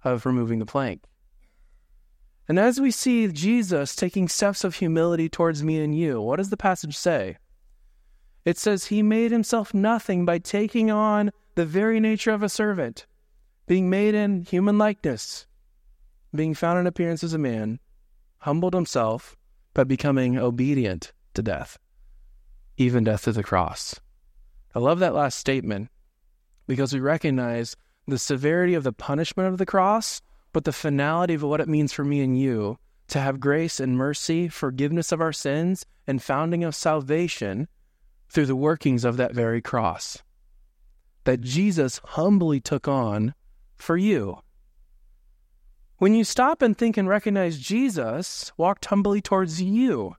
of 0.05 0.25
removing 0.25 0.59
the 0.59 0.67
plank. 0.67 1.03
And 2.47 2.59
as 2.59 2.81
we 2.81 2.91
see 2.91 3.29
Jesus 3.29 3.95
taking 3.95 4.29
steps 4.29 4.65
of 4.65 4.77
humility 4.77 5.29
towards 5.29 5.63
me 5.63 5.83
and 5.83 5.97
you, 5.97 6.21
what 6.21 6.37
does 6.37 6.51
the 6.51 6.57
passage 6.57 6.97
say? 6.97 7.37
It 8.45 8.57
says, 8.57 8.87
He 8.87 9.03
made 9.03 9.31
himself 9.31 9.75
nothing 9.75 10.25
by 10.25 10.39
taking 10.39 10.91
on 10.91 11.31
the 11.57 11.67
very 11.67 12.01
nature 12.01 12.31
of 12.31 12.43
a 12.43 12.49
servant, 12.49 13.07
being 13.67 13.91
made 13.91 14.15
in 14.15 14.43
human 14.43 14.79
likeness, 14.79 15.47
being 16.35 16.55
found 16.55 16.79
in 16.79 16.87
appearance 16.87 17.23
as 17.23 17.35
a 17.35 17.39
man, 17.39 17.81
humbled 18.39 18.75
himself 18.75 19.37
by 19.79 19.85
becoming 19.85 20.37
obedient 20.37 21.13
to 21.35 21.41
death, 21.41 21.79
even 22.79 23.05
death 23.05 23.23
to 23.23 23.31
the 23.31 23.45
cross. 23.45 23.95
I 24.75 24.81
love 24.81 24.99
that 24.99 25.15
last 25.15 25.39
statement 25.39 25.89
because 26.67 26.93
we 26.93 26.99
recognize 26.99 27.77
the 28.09 28.19
severity 28.19 28.75
of 28.75 28.83
the 28.83 28.93
punishment 28.93 29.49
of 29.49 29.57
the 29.57 29.65
cross, 29.65 30.21
but 30.53 30.65
the 30.65 30.73
finality 30.73 31.35
of 31.35 31.45
what 31.45 31.61
it 31.61 31.69
means 31.69 31.93
for 31.93 32.05
me 32.05 32.23
and 32.23 32.37
you 32.37 32.77
to 33.07 33.21
have 33.21 33.39
grace 33.39 33.79
and 33.79 33.97
mercy, 33.97 34.49
forgiveness 34.49 35.13
of 35.13 35.21
our 35.21 35.33
sins, 35.33 35.87
and 36.09 36.21
founding 36.21 36.65
of 36.65 36.75
salvation 36.75 37.69
through 38.29 38.47
the 38.47 38.57
workings 38.57 39.05
of 39.05 39.17
that 39.17 39.33
very 39.33 39.63
cross 39.63 40.21
that 41.23 41.41
Jesus 41.41 42.01
humbly 42.03 42.59
took 42.59 42.89
on 42.89 43.33
for 43.77 43.97
you. 43.97 44.41
When 45.99 46.15
you 46.15 46.23
stop 46.23 46.63
and 46.63 46.79
think 46.79 46.97
and 46.97 47.09
recognize 47.09 47.59
Jesus 47.59 48.53
walked 48.57 48.87
humbly 48.87 49.21
towards 49.21 49.61
you, 49.61 50.15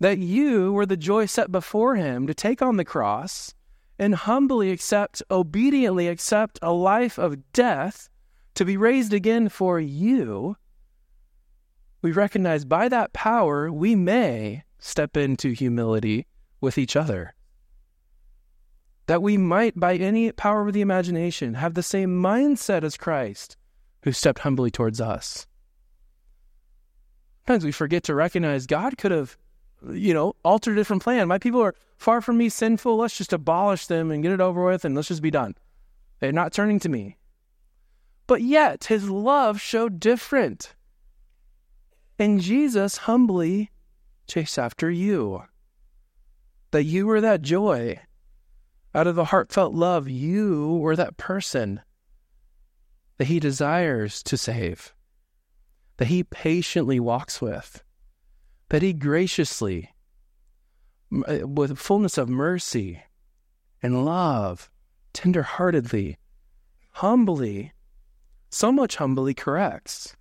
that 0.00 0.18
you 0.18 0.72
were 0.72 0.86
the 0.86 0.96
joy 0.96 1.26
set 1.26 1.52
before 1.52 1.94
him 1.94 2.26
to 2.26 2.34
take 2.34 2.60
on 2.60 2.76
the 2.76 2.84
cross 2.84 3.54
and 3.96 4.14
humbly 4.14 4.72
accept, 4.72 5.22
obediently 5.30 6.08
accept 6.08 6.58
a 6.62 6.72
life 6.72 7.16
of 7.16 7.52
death 7.52 8.08
to 8.54 8.64
be 8.64 8.76
raised 8.76 9.12
again 9.12 9.48
for 9.48 9.78
you, 9.78 10.56
we 12.02 12.10
recognize 12.10 12.64
by 12.64 12.88
that 12.88 13.12
power 13.12 13.70
we 13.70 13.94
may 13.94 14.64
step 14.80 15.16
into 15.16 15.52
humility 15.52 16.26
with 16.60 16.76
each 16.76 16.96
other. 16.96 17.34
That 19.06 19.22
we 19.22 19.36
might, 19.36 19.78
by 19.78 19.96
any 19.96 20.32
power 20.32 20.66
of 20.66 20.72
the 20.72 20.80
imagination, 20.80 21.54
have 21.54 21.74
the 21.74 21.82
same 21.82 22.20
mindset 22.20 22.82
as 22.82 22.96
Christ, 22.96 23.56
who 24.04 24.12
stepped 24.12 24.40
humbly 24.40 24.70
towards 24.70 25.00
us. 25.00 25.46
Sometimes 27.46 27.64
we 27.64 27.72
forget 27.72 28.04
to 28.04 28.14
recognize 28.14 28.66
God 28.66 28.96
could 28.96 29.10
have 29.10 29.36
you 29.92 30.14
know, 30.14 30.34
alter 30.44 30.72
a 30.72 30.74
different 30.74 31.02
plan. 31.02 31.28
My 31.28 31.38
people 31.38 31.60
are 31.60 31.74
far 31.96 32.20
from 32.20 32.38
me 32.38 32.48
sinful. 32.48 32.96
Let's 32.96 33.18
just 33.18 33.32
abolish 33.32 33.86
them 33.86 34.10
and 34.10 34.22
get 34.22 34.32
it 34.32 34.40
over 34.40 34.64
with 34.64 34.84
and 34.84 34.94
let's 34.94 35.08
just 35.08 35.22
be 35.22 35.30
done. 35.30 35.54
They're 36.20 36.32
not 36.32 36.52
turning 36.52 36.78
to 36.80 36.88
me. 36.88 37.18
But 38.26 38.42
yet, 38.42 38.84
his 38.84 39.10
love 39.10 39.60
showed 39.60 40.00
different. 40.00 40.74
And 42.18 42.40
Jesus 42.40 42.98
humbly 42.98 43.70
chased 44.26 44.58
after 44.58 44.90
you. 44.90 45.42
That 46.70 46.84
you 46.84 47.06
were 47.06 47.20
that 47.20 47.42
joy. 47.42 48.00
Out 48.94 49.06
of 49.06 49.16
the 49.16 49.26
heartfelt 49.26 49.74
love, 49.74 50.08
you 50.08 50.76
were 50.76 50.96
that 50.96 51.16
person 51.16 51.82
that 53.18 53.26
he 53.26 53.40
desires 53.40 54.22
to 54.24 54.36
save, 54.36 54.94
that 55.96 56.08
he 56.08 56.24
patiently 56.24 56.98
walks 56.98 57.40
with 57.40 57.84
that 58.74 58.82
he 58.82 58.92
graciously, 58.92 59.94
uh, 61.28 61.46
with 61.46 61.78
fullness 61.78 62.18
of 62.18 62.28
mercy 62.28 63.02
and 63.82 64.04
love, 64.04 64.70
tenderheartedly, 65.12 66.16
humbly, 66.92 67.72
so 68.50 68.72
much 68.72 68.96
humbly 68.96 69.32
corrects, 69.32 70.16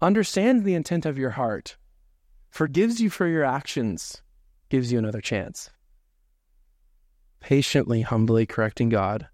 understands 0.00 0.64
the 0.64 0.74
intent 0.74 1.04
of 1.04 1.18
your 1.18 1.30
heart, 1.30 1.76
forgives 2.48 3.00
you 3.00 3.10
for 3.10 3.26
your 3.26 3.44
actions, 3.44 4.22
gives 4.68 4.92
you 4.92 4.98
another 4.98 5.20
chance. 5.20 5.70
Patiently, 7.40 8.02
humbly 8.02 8.46
correcting 8.46 8.88
God 8.88 9.28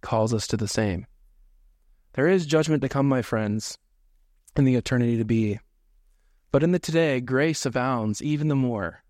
calls 0.00 0.34
us 0.34 0.46
to 0.48 0.56
the 0.56 0.68
same. 0.68 1.06
There 2.18 2.26
is 2.26 2.46
judgment 2.46 2.82
to 2.82 2.88
come, 2.88 3.08
my 3.08 3.22
friends, 3.22 3.78
in 4.56 4.64
the 4.64 4.74
eternity 4.74 5.18
to 5.18 5.24
be. 5.24 5.60
But 6.50 6.64
in 6.64 6.72
the 6.72 6.80
today, 6.80 7.20
grace 7.20 7.64
abounds 7.64 8.20
even 8.20 8.48
the 8.48 8.56
more. 8.56 9.04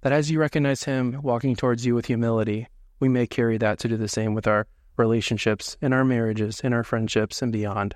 That 0.00 0.10
as 0.10 0.28
you 0.28 0.40
recognize 0.40 0.82
Him 0.82 1.20
walking 1.22 1.54
towards 1.54 1.86
you 1.86 1.94
with 1.94 2.06
humility, 2.06 2.66
we 2.98 3.08
may 3.08 3.28
carry 3.28 3.56
that 3.58 3.78
to 3.78 3.88
do 3.88 3.96
the 3.96 4.08
same 4.08 4.34
with 4.34 4.48
our 4.48 4.66
relationships, 4.96 5.76
in 5.80 5.92
our 5.92 6.04
marriages, 6.04 6.58
in 6.58 6.72
our 6.72 6.82
friendships, 6.82 7.40
and 7.40 7.52
beyond. 7.52 7.94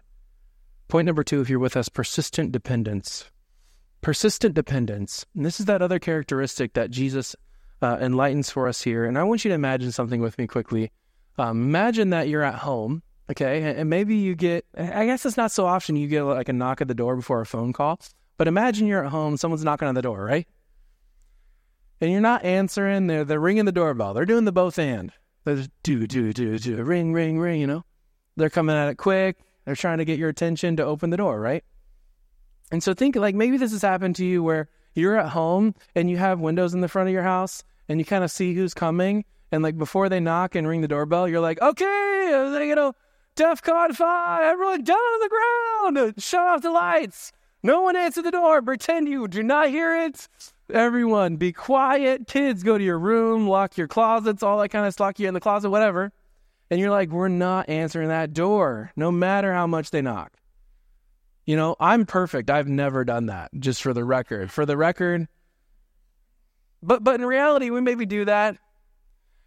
Point 0.87 1.07
number 1.07 1.25
two, 1.25 1.41
if 1.41 1.51
you're 1.51 1.59
with 1.59 1.77
us, 1.77 1.89
persistent 1.89 2.53
dependence. 2.53 3.29
Persistent 4.03 4.55
dependence. 4.55 5.27
And 5.35 5.45
this 5.45 5.59
is 5.59 5.67
that 5.67 5.83
other 5.83 5.99
characteristic 5.99 6.75
that 6.75 6.93
Jesus 6.93 7.35
uh, 7.83 7.99
enlightens 8.01 8.53
for 8.53 8.69
us 8.69 8.83
here. 8.83 9.05
And 9.05 9.19
I 9.19 9.25
want 9.25 9.45
you 9.45 9.49
to 9.49 9.57
imagine 9.57 9.91
something 9.91 10.21
with 10.21 10.39
me 10.39 10.47
quickly. 10.47 10.93
Um, 11.39 11.61
imagine 11.63 12.11
that 12.11 12.29
you're 12.29 12.45
at 12.45 12.61
home, 12.61 13.03
okay, 13.31 13.63
and 13.63 13.89
maybe 13.89 14.17
you 14.17 14.35
get, 14.35 14.65
I 14.77 15.07
guess 15.07 15.25
it's 15.25 15.37
not 15.37 15.53
so 15.53 15.67
often 15.67 15.97
you 15.97 16.09
get 16.09 16.23
like 16.23 16.49
a 16.49 16.53
knock 16.53 16.81
at 16.81 16.89
the 16.89 16.95
door 16.95 17.17
before 17.17 17.41
a 17.41 17.47
phone 17.47 17.73
call, 17.73 18.01
but 18.37 18.49
imagine 18.49 18.87
you're 18.87 19.05
at 19.05 19.11
home, 19.11 19.37
someone's 19.37 19.65
knocking 19.65 19.89
on 19.89 19.95
the 19.95 20.03
door, 20.03 20.25
right? 20.25 20.47
And 22.01 22.11
you're 22.11 22.21
not 22.21 22.45
answering, 22.45 23.07
they're, 23.07 23.25
they're 23.25 23.39
ringing 23.39 23.65
the 23.65 23.73
doorbell. 23.73 24.13
They're 24.13 24.27
doing 24.27 24.45
the 24.45 24.53
both 24.53 24.79
and. 24.79 25.13
They're 25.45 25.65
do, 25.83 26.07
do, 26.07 26.33
do, 26.33 26.59
do, 26.59 26.83
ring, 26.83 27.13
ring, 27.13 27.39
ring, 27.39 27.61
you 27.61 27.67
know? 27.67 27.85
They're 28.37 28.51
coming 28.51 28.75
at 28.75 28.89
it 28.89 28.97
quick. 28.97 29.39
They're 29.65 29.77
trying 29.77 29.99
to 29.99 30.05
get 30.05 30.19
your 30.19 30.29
attention 30.29 30.77
to 30.77 30.85
open 30.85 31.11
the 31.11 31.17
door, 31.17 31.39
right? 31.39 31.63
And 32.73 32.83
so 32.83 32.95
think 32.95 33.15
like 33.17 33.35
maybe 33.35 33.57
this 33.57 33.73
has 33.73 33.83
happened 33.83 34.17
to 34.17 34.25
you 34.25 34.43
where 34.43 34.69
you're 34.95 35.17
at 35.19 35.29
home 35.29 35.75
and 35.95 36.11
you 36.11 36.17
have 36.17 36.41
windows 36.41 36.75
in 36.75 36.81
the 36.81 36.89
front 36.89 37.09
of 37.09 37.13
your 37.13 37.23
house 37.23 37.63
and 37.89 38.01
you 38.01 38.05
kind 38.05 38.25
of 38.25 38.31
see 38.31 38.55
who's 38.55 38.75
coming. 38.75 39.25
And 39.53 39.63
like 39.63 39.77
before 39.77 40.09
they 40.09 40.21
knock 40.21 40.55
and 40.55 40.67
ring 40.67 40.81
the 40.81 40.89
doorbell, 40.89 41.29
you're 41.29 41.41
like, 41.41 41.61
okay, 41.61 42.67
you 42.67 42.75
know, 42.75 42.95
DEFCON 43.35 43.95
5, 43.95 44.43
everyone 44.43 44.85
down 44.85 44.97
on 44.97 45.21
the 45.21 45.95
ground, 45.95 46.15
shut 46.23 46.47
off 46.47 46.63
the 46.63 46.71
lights. 46.71 47.33
No 47.63 47.81
one 47.81 47.97
answer 47.97 48.21
the 48.21 48.31
door. 48.31 48.61
Pretend 48.61 49.09
you 49.09 49.27
do 49.27 49.43
not 49.43 49.71
hear 49.71 50.05
it. 50.05 50.29
Everyone, 50.71 51.37
be 51.37 51.53
quiet. 51.53 52.27
Kids, 52.27 52.63
go 52.63 52.77
to 52.77 52.85
your 52.85 52.99
room, 52.99 53.49
lock 53.49 53.79
your 53.79 53.89
closets, 53.89 54.43
all 54.43 54.59
that 54.59 54.69
kind 54.69 54.87
of 54.87 54.93
stuff. 54.93 55.19
You 55.19 55.29
in 55.29 55.35
the 55.35 55.41
closet, 55.41 55.71
whatever. 55.71 56.13
And 56.71 56.81
you're 56.81 56.91
like, 56.91 57.11
we're 57.11 57.29
not 57.29 57.69
answering 57.69 58.09
that 58.09 58.33
door, 58.33 58.93
no 58.97 59.11
matter 59.11 59.53
how 59.53 59.67
much 59.67 59.91
they 59.91 60.03
knock. 60.03 60.33
You 61.47 61.57
know, 61.57 61.77
I'm 61.81 62.05
perfect. 62.07 62.51
I've 62.51 62.69
never 62.69 63.05
done 63.05 63.27
that, 63.27 63.51
just 63.59 63.83
for 63.83 63.93
the 63.93 64.05
record. 64.05 64.51
For 64.51 64.67
the 64.67 64.77
record. 64.77 65.27
But 66.83 67.05
but 67.05 67.21
in 67.21 67.27
reality, 67.27 67.71
we 67.71 67.81
maybe 67.81 68.07
do 68.07 68.25
that. 68.25 68.57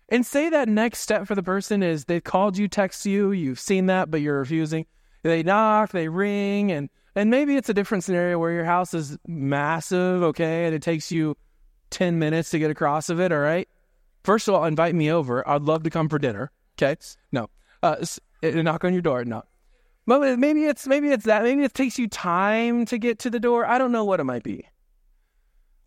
And 0.10 0.26
say 0.26 0.50
that 0.50 0.70
next 0.70 1.00
step 1.00 1.28
for 1.28 1.36
the 1.36 1.44
person 1.44 1.82
is 1.82 2.06
they 2.06 2.22
called 2.22 2.58
you, 2.58 2.68
text 2.68 3.06
you, 3.06 3.32
you've 3.32 3.60
seen 3.60 3.88
that, 3.88 4.12
but 4.12 4.22
you're 4.22 4.40
refusing. 4.40 4.86
They 5.24 5.42
knock, 5.42 5.92
they 5.92 6.08
ring, 6.08 6.72
and 6.72 6.90
and 7.16 7.30
maybe 7.30 7.56
it's 7.56 7.70
a 7.70 7.74
different 7.74 8.04
scenario 8.04 8.38
where 8.38 8.52
your 8.52 8.66
house 8.66 8.94
is 8.94 9.18
massive, 9.26 10.22
okay, 10.22 10.66
and 10.66 10.76
it 10.76 10.82
takes 10.82 11.12
you 11.12 11.38
10 11.92 12.20
minutes 12.20 12.50
to 12.50 12.60
get 12.60 12.70
across 12.70 13.10
of 13.10 13.22
it, 13.22 13.32
all 13.32 13.40
right? 13.40 13.70
First 14.26 14.48
of 14.50 14.54
all, 14.54 14.66
invite 14.66 14.94
me 14.94 15.10
over. 15.10 15.48
I'd 15.48 15.62
love 15.62 15.84
to 15.84 15.90
come 15.90 16.10
for 16.10 16.20
dinner, 16.20 16.52
okay? 16.78 17.00
No. 17.32 17.50
Uh, 17.82 17.96
knock 18.44 18.84
on 18.84 18.92
your 18.92 19.02
door, 19.02 19.24
no. 19.24 19.44
But 20.06 20.38
maybe 20.38 20.66
it's 20.66 20.86
maybe 20.86 21.10
it's 21.10 21.26
that. 21.26 21.44
Maybe 21.44 21.64
it 21.64 21.74
takes 21.74 21.98
you 21.98 22.08
time 22.08 22.86
to 22.86 22.98
get 22.98 23.20
to 23.20 23.30
the 23.30 23.40
door. 23.40 23.66
I 23.66 23.78
don't 23.78 23.92
know 23.92 24.06
what 24.06 24.20
it 24.20 24.26
might 24.26 24.44
be. 24.44 24.68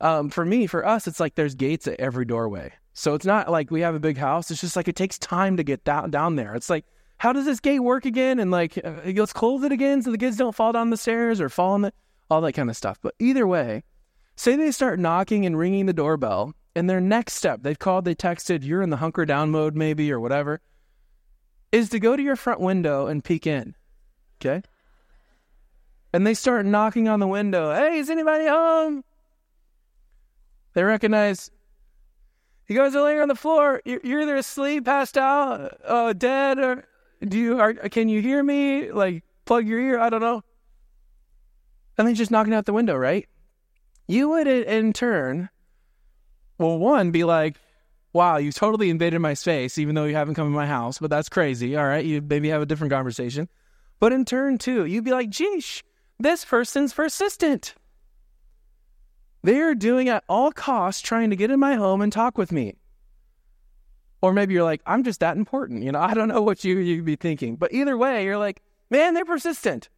Um, 0.00 0.30
for 0.30 0.44
me, 0.44 0.66
for 0.66 0.84
us, 0.84 1.06
it's 1.06 1.20
like 1.20 1.34
there's 1.34 1.54
gates 1.54 1.86
at 1.86 2.00
every 2.00 2.24
doorway. 2.24 2.72
So 2.98 3.14
it's 3.14 3.24
not 3.24 3.48
like 3.48 3.70
we 3.70 3.82
have 3.82 3.94
a 3.94 4.00
big 4.00 4.16
house. 4.16 4.50
It's 4.50 4.60
just 4.60 4.74
like 4.74 4.88
it 4.88 4.96
takes 4.96 5.20
time 5.20 5.56
to 5.56 5.62
get 5.62 5.84
down 5.84 6.10
down 6.10 6.34
there. 6.34 6.56
It's 6.56 6.68
like, 6.68 6.84
how 7.18 7.32
does 7.32 7.44
this 7.44 7.60
gate 7.60 7.78
work 7.78 8.04
again? 8.04 8.40
And 8.40 8.50
like, 8.50 8.76
uh, 8.76 8.94
let's 9.14 9.32
close 9.32 9.62
it 9.62 9.70
again 9.70 10.02
so 10.02 10.10
the 10.10 10.18
kids 10.18 10.36
don't 10.36 10.54
fall 10.54 10.72
down 10.72 10.90
the 10.90 10.96
stairs 10.96 11.40
or 11.40 11.48
fall 11.48 11.74
on 11.74 11.82
the 11.82 11.92
all 12.28 12.40
that 12.40 12.54
kind 12.54 12.68
of 12.68 12.76
stuff. 12.76 12.98
But 13.00 13.14
either 13.20 13.46
way, 13.46 13.84
say 14.34 14.56
they 14.56 14.72
start 14.72 14.98
knocking 14.98 15.46
and 15.46 15.56
ringing 15.56 15.86
the 15.86 15.92
doorbell, 15.92 16.54
and 16.74 16.90
their 16.90 17.00
next 17.00 17.34
step, 17.34 17.62
they've 17.62 17.78
called, 17.78 18.04
they 18.04 18.16
texted, 18.16 18.64
you're 18.64 18.82
in 18.82 18.90
the 18.90 18.96
hunker 18.96 19.24
down 19.24 19.52
mode 19.52 19.76
maybe 19.76 20.10
or 20.10 20.18
whatever, 20.18 20.60
is 21.70 21.90
to 21.90 22.00
go 22.00 22.16
to 22.16 22.22
your 22.22 22.34
front 22.34 22.58
window 22.58 23.06
and 23.06 23.22
peek 23.22 23.46
in. 23.46 23.76
Okay. 24.40 24.60
And 26.12 26.26
they 26.26 26.34
start 26.34 26.66
knocking 26.66 27.06
on 27.06 27.20
the 27.20 27.28
window. 27.28 27.72
Hey, 27.72 27.98
is 27.98 28.10
anybody 28.10 28.48
home? 28.48 29.04
They 30.74 30.82
recognize 30.82 31.52
you 32.68 32.76
guys 32.76 32.94
are 32.94 33.02
laying 33.02 33.20
on 33.20 33.28
the 33.28 33.34
floor. 33.34 33.80
You're, 33.84 34.20
either 34.20 34.36
asleep, 34.36 34.84
passed 34.84 35.16
out, 35.16 35.80
uh, 35.84 36.12
dead, 36.12 36.58
or 36.58 36.84
do 37.26 37.38
you? 37.38 37.58
Are, 37.58 37.72
can 37.74 38.08
you 38.08 38.20
hear 38.20 38.42
me? 38.42 38.92
Like 38.92 39.24
plug 39.46 39.66
your 39.66 39.80
ear. 39.80 39.98
I 39.98 40.10
don't 40.10 40.20
know. 40.20 40.42
And 41.96 42.06
they're 42.06 42.14
just 42.14 42.30
knocking 42.30 42.54
out 42.54 42.66
the 42.66 42.72
window, 42.72 42.94
right? 42.94 43.26
You 44.06 44.28
would 44.28 44.46
in 44.46 44.92
turn, 44.92 45.48
well, 46.58 46.78
one 46.78 47.10
be 47.10 47.24
like, 47.24 47.56
"Wow, 48.12 48.36
you 48.36 48.52
totally 48.52 48.90
invaded 48.90 49.18
my 49.18 49.34
space, 49.34 49.78
even 49.78 49.94
though 49.94 50.04
you 50.04 50.14
haven't 50.14 50.34
come 50.34 50.46
in 50.46 50.52
my 50.52 50.66
house." 50.66 50.98
But 50.98 51.10
that's 51.10 51.28
crazy. 51.28 51.74
All 51.74 51.86
right, 51.86 52.04
you 52.04 52.20
maybe 52.20 52.50
have 52.50 52.62
a 52.62 52.66
different 52.66 52.92
conversation. 52.92 53.48
But 53.98 54.12
in 54.12 54.24
turn, 54.24 54.58
too, 54.58 54.84
you'd 54.84 55.04
be 55.04 55.10
like, 55.10 55.30
"Geesh, 55.30 55.82
this 56.18 56.44
person's 56.44 56.92
persistent." 56.92 57.74
They 59.48 59.62
are 59.62 59.74
doing 59.74 60.10
at 60.10 60.24
all 60.28 60.52
costs 60.52 61.00
trying 61.00 61.30
to 61.30 61.36
get 61.36 61.50
in 61.50 61.58
my 61.58 61.74
home 61.74 62.02
and 62.02 62.12
talk 62.12 62.36
with 62.36 62.52
me. 62.52 62.74
Or 64.20 64.34
maybe 64.34 64.52
you're 64.52 64.62
like, 64.62 64.82
I'm 64.84 65.02
just 65.02 65.20
that 65.20 65.38
important. 65.38 65.84
You 65.84 65.90
know, 65.90 66.00
I 66.00 66.12
don't 66.12 66.28
know 66.28 66.42
what 66.42 66.64
you, 66.64 66.76
you'd 66.76 67.06
be 67.06 67.16
thinking. 67.16 67.56
But 67.56 67.72
either 67.72 67.96
way, 67.96 68.26
you're 68.26 68.36
like, 68.36 68.60
man, 68.90 69.14
they're 69.14 69.24
persistent. 69.24 69.88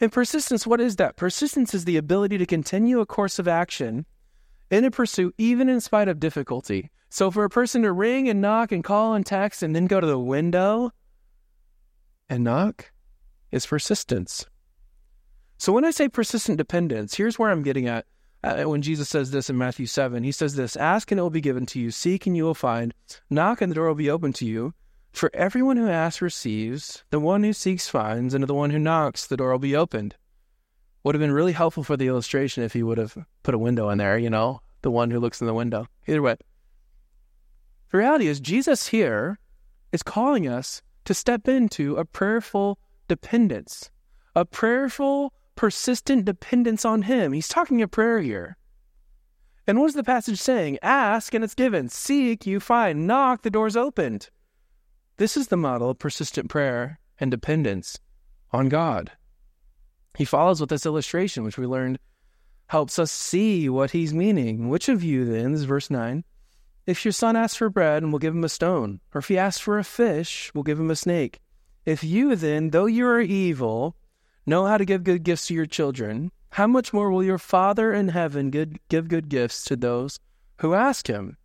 And 0.00 0.12
persistence, 0.12 0.64
what 0.64 0.80
is 0.80 0.94
that? 0.94 1.16
Persistence 1.16 1.74
is 1.74 1.86
the 1.86 1.96
ability 1.96 2.38
to 2.38 2.46
continue 2.46 3.00
a 3.00 3.04
course 3.04 3.40
of 3.40 3.48
action 3.48 4.06
in 4.70 4.84
a 4.84 4.92
pursuit, 4.92 5.34
even 5.36 5.68
in 5.68 5.80
spite 5.80 6.06
of 6.06 6.20
difficulty. 6.20 6.92
So 7.08 7.32
for 7.32 7.42
a 7.42 7.50
person 7.50 7.82
to 7.82 7.90
ring 7.90 8.28
and 8.28 8.40
knock 8.40 8.70
and 8.70 8.84
call 8.84 9.14
and 9.14 9.26
text 9.26 9.60
and 9.60 9.74
then 9.74 9.88
go 9.88 9.98
to 9.98 10.06
the 10.06 10.16
window 10.16 10.92
and 12.28 12.44
knock 12.44 12.92
is 13.50 13.66
persistence. 13.66 14.46
So 15.58 15.72
when 15.72 15.84
I 15.84 15.90
say 15.90 16.08
persistent 16.08 16.58
dependence, 16.58 17.16
here's 17.16 17.36
where 17.36 17.50
I'm 17.50 17.64
getting 17.64 17.88
at. 17.88 18.06
Uh, 18.42 18.64
when 18.64 18.80
Jesus 18.80 19.08
says 19.08 19.30
this 19.30 19.50
in 19.50 19.58
Matthew 19.58 19.86
7, 19.86 20.22
he 20.22 20.32
says 20.32 20.54
this 20.54 20.76
Ask 20.76 21.10
and 21.10 21.18
it 21.18 21.22
will 21.22 21.30
be 21.30 21.40
given 21.40 21.66
to 21.66 21.80
you, 21.80 21.90
seek 21.90 22.26
and 22.26 22.36
you 22.36 22.44
will 22.44 22.54
find, 22.54 22.94
knock 23.28 23.60
and 23.60 23.70
the 23.70 23.74
door 23.74 23.88
will 23.88 23.94
be 23.94 24.10
open 24.10 24.32
to 24.34 24.46
you. 24.46 24.72
For 25.12 25.30
everyone 25.34 25.76
who 25.76 25.88
asks 25.88 26.22
receives, 26.22 27.04
the 27.10 27.20
one 27.20 27.42
who 27.42 27.52
seeks 27.52 27.88
finds, 27.88 28.32
and 28.32 28.42
to 28.42 28.46
the 28.46 28.54
one 28.54 28.70
who 28.70 28.78
knocks, 28.78 29.26
the 29.26 29.36
door 29.36 29.50
will 29.50 29.58
be 29.58 29.76
opened. 29.76 30.14
Would 31.02 31.14
have 31.14 31.20
been 31.20 31.32
really 31.32 31.52
helpful 31.52 31.82
for 31.82 31.96
the 31.96 32.06
illustration 32.06 32.62
if 32.62 32.72
he 32.72 32.82
would 32.82 32.98
have 32.98 33.16
put 33.42 33.54
a 33.54 33.58
window 33.58 33.90
in 33.90 33.98
there, 33.98 34.16
you 34.16 34.30
know, 34.30 34.60
the 34.82 34.90
one 34.90 35.10
who 35.10 35.18
looks 35.18 35.40
in 35.40 35.46
the 35.46 35.54
window. 35.54 35.86
Either 36.06 36.22
way. 36.22 36.36
The 37.90 37.98
reality 37.98 38.28
is, 38.28 38.38
Jesus 38.38 38.88
here 38.88 39.38
is 39.92 40.02
calling 40.02 40.46
us 40.46 40.80
to 41.04 41.14
step 41.14 41.48
into 41.48 41.96
a 41.96 42.04
prayerful 42.04 42.78
dependence, 43.08 43.90
a 44.36 44.44
prayerful 44.44 45.32
persistent 45.60 46.24
dependence 46.24 46.86
on 46.86 47.02
Him. 47.02 47.34
He's 47.34 47.46
talking 47.46 47.82
a 47.82 47.86
prayer 47.86 48.22
here. 48.22 48.56
And 49.66 49.78
what 49.78 49.88
is 49.88 49.94
the 49.94 50.02
passage 50.02 50.40
saying? 50.40 50.78
Ask 50.80 51.34
and 51.34 51.44
it's 51.44 51.54
given. 51.54 51.90
Seek, 51.90 52.46
you 52.46 52.60
find. 52.60 53.06
Knock, 53.06 53.42
the 53.42 53.50
door's 53.50 53.76
opened. 53.76 54.30
This 55.18 55.36
is 55.36 55.48
the 55.48 55.58
model 55.58 55.90
of 55.90 55.98
persistent 55.98 56.48
prayer 56.48 56.98
and 57.18 57.30
dependence 57.30 57.98
on 58.52 58.70
God. 58.70 59.12
He 60.16 60.24
follows 60.24 60.62
with 60.62 60.70
this 60.70 60.86
illustration, 60.86 61.44
which 61.44 61.58
we 61.58 61.66
learned 61.66 61.98
helps 62.68 62.98
us 62.98 63.12
see 63.12 63.68
what 63.68 63.90
he's 63.90 64.14
meaning. 64.14 64.70
Which 64.70 64.88
of 64.88 65.04
you 65.04 65.26
then, 65.26 65.52
this 65.52 65.60
is 65.60 65.66
verse 65.66 65.90
9, 65.90 66.24
if 66.86 67.04
your 67.04 67.12
son 67.12 67.36
asks 67.36 67.58
for 67.58 67.68
bread, 67.68 68.02
and 68.02 68.10
we'll 68.10 68.18
give 68.18 68.34
him 68.34 68.44
a 68.44 68.48
stone, 68.48 69.00
or 69.14 69.18
if 69.18 69.28
he 69.28 69.36
asks 69.36 69.60
for 69.60 69.78
a 69.78 69.84
fish, 69.84 70.50
we'll 70.54 70.64
give 70.64 70.80
him 70.80 70.90
a 70.90 70.96
snake. 70.96 71.38
If 71.84 72.02
you 72.02 72.34
then, 72.34 72.70
though 72.70 72.86
you 72.86 73.06
are 73.06 73.20
evil, 73.20 73.94
know 74.50 74.66
how 74.66 74.76
to 74.76 74.84
give 74.84 75.04
good 75.04 75.22
gifts 75.22 75.46
to 75.46 75.54
your 75.54 75.64
children, 75.64 76.30
how 76.50 76.66
much 76.66 76.92
more 76.92 77.10
will 77.10 77.24
your 77.24 77.38
Father 77.38 77.94
in 77.94 78.08
heaven 78.08 78.50
give 78.50 79.08
good 79.08 79.28
gifts 79.28 79.64
to 79.64 79.76
those 79.76 80.18
who 80.58 80.74
ask 80.74 81.06
him? 81.06 81.38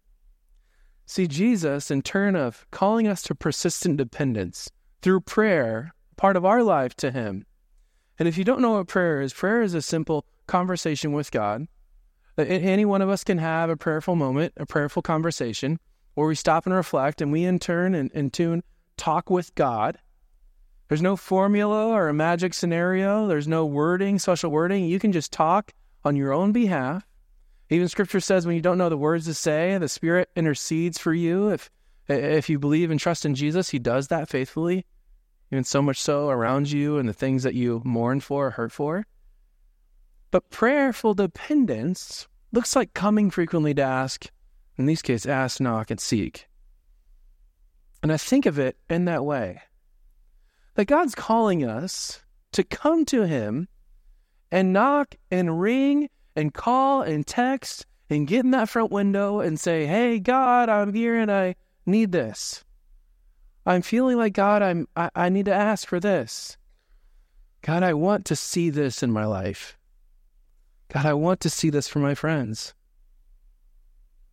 See, 1.06 1.28
Jesus, 1.28 1.91
in 1.91 2.02
turn 2.02 2.36
of 2.36 2.65
calling 2.72 3.08
us 3.08 3.22
to 3.24 3.36
persistent 3.36 3.98
dependence 3.98 4.72
through 5.04 5.22
prayer, 5.22 5.94
part 6.18 6.36
of 6.36 6.44
our 6.44 6.63
life 6.63 6.96
to 6.96 7.12
him. 7.12 7.46
And 8.18 8.28
if 8.28 8.38
you 8.38 8.44
don't 8.44 8.62
know 8.62 8.72
what 8.72 8.88
prayer 8.88 9.22
is, 9.22 9.32
prayer 9.34 9.62
is 9.62 9.76
a 9.76 9.82
simple 9.82 10.26
conversation 10.48 11.12
with 11.12 11.30
God. 11.32 11.68
Any 12.38 12.86
one 12.86 13.02
of 13.02 13.10
us 13.10 13.24
can 13.24 13.38
have 13.38 13.70
a 13.70 13.78
prayerful 13.78 14.15
moment, 14.15 14.54
a 14.58 14.65
prayerful 14.65 15.04
conversation, 15.04 15.80
where 16.15 16.28
we 16.28 16.36
stop 16.36 16.65
and 16.65 16.74
reflect 16.74 17.22
and 17.22 17.32
we 17.32 17.46
in 17.46 17.60
turn 17.60 17.94
and 17.94 18.12
in 18.13 18.32
tune 18.32 18.63
talk 18.98 19.30
with 19.30 19.54
God 19.54 20.00
there's 20.88 21.02
no 21.02 21.15
formula 21.15 21.88
or 21.88 22.10
a 22.10 22.13
magic 22.13 22.54
scenario. 22.54 23.28
There's 23.28 23.48
no 23.48 23.65
wording, 23.65 24.19
special 24.19 24.52
wording. 24.52 24.86
You 24.86 25.00
can 25.00 25.12
just 25.12 25.32
talk 25.32 25.74
on 26.04 26.15
your 26.15 26.32
own 26.32 26.52
behalf. 26.52 27.06
Even 27.71 27.88
scripture 27.88 28.19
says 28.19 28.45
when 28.45 28.56
you 28.56 28.62
don't 28.62 28.78
know 28.78 28.89
the 28.89 28.98
words 28.98 29.26
to 29.26 29.34
say, 29.34 29.78
the 29.80 29.89
Spirit 29.89 30.30
intercedes 30.36 31.00
for 31.00 31.13
you. 31.13 31.50
If 31.50 31.71
if 32.08 32.50
you 32.50 32.60
believe 32.60 32.91
and 32.91 33.00
trust 33.00 33.26
in 33.26 33.34
Jesus, 33.34 33.69
He 33.69 33.80
does 33.80 34.10
that 34.10 34.30
faithfully, 34.30 34.86
even 35.52 35.63
so 35.63 35.82
much 35.82 36.00
so 36.00 36.30
around 36.30 36.71
you 36.71 37.00
and 37.00 37.10
the 37.10 37.13
things 37.13 37.41
that 37.41 37.56
you 37.56 37.82
mourn 37.84 38.19
for 38.19 38.48
or 38.48 38.52
hurt 38.52 38.71
for. 38.71 39.08
But 40.30 40.52
prayerful 40.52 41.15
dependence 41.15 42.28
looks 42.52 42.76
like 42.76 42.93
coming 42.93 43.32
frequently 43.32 43.74
to 43.74 43.82
ask, 43.82 44.30
in 44.78 44.86
these 44.86 45.02
cases, 45.02 45.26
ask, 45.26 45.60
knock, 45.60 45.89
and 45.89 46.00
seek. 46.00 46.48
And 48.04 48.13
I 48.13 48.17
think 48.17 48.45
of 48.45 48.60
it 48.60 48.78
in 48.88 49.06
that 49.06 49.26
way 49.26 49.62
that 50.76 50.86
God's 50.86 51.16
calling 51.16 51.66
us 51.66 52.22
to 52.54 52.64
come 52.64 53.06
to 53.06 53.24
Him 53.24 53.68
and 54.52 54.72
knock 54.72 55.16
and 55.32 55.60
ring 55.60 56.10
and 56.36 56.54
call 56.54 57.02
and 57.02 57.26
text 57.26 57.86
and 58.10 58.28
get 58.28 58.46
in 58.46 58.52
that 58.52 58.70
front 58.70 58.92
window 58.92 59.40
and 59.40 59.60
say, 59.60 59.86
Hey, 59.86 60.20
God, 60.20 60.70
I'm 60.70 60.94
here 60.94 61.18
and 61.18 61.32
I 61.32 61.56
need 61.86 62.12
this. 62.12 62.64
I'm 63.66 63.82
feeling 63.82 64.18
like 64.18 64.34
God, 64.34 64.62
I'm 64.62 64.88
I, 64.96 65.10
I 65.16 65.30
need 65.30 65.46
to 65.46 65.54
ask 65.54 65.88
for 65.88 66.00
this. 66.00 66.58
God, 67.62 67.82
I 67.82 67.94
want 67.94 68.26
to 68.26 68.36
see 68.36 68.70
this 68.70 69.02
in 69.02 69.12
my 69.12 69.26
life. 69.26 69.78
God, 70.94 71.06
I 71.06 71.14
want 71.14 71.40
to 71.42 71.50
see 71.50 71.72
this 71.72 71.88
for 71.88 71.98
my 71.98 72.14
friends. 72.14 72.76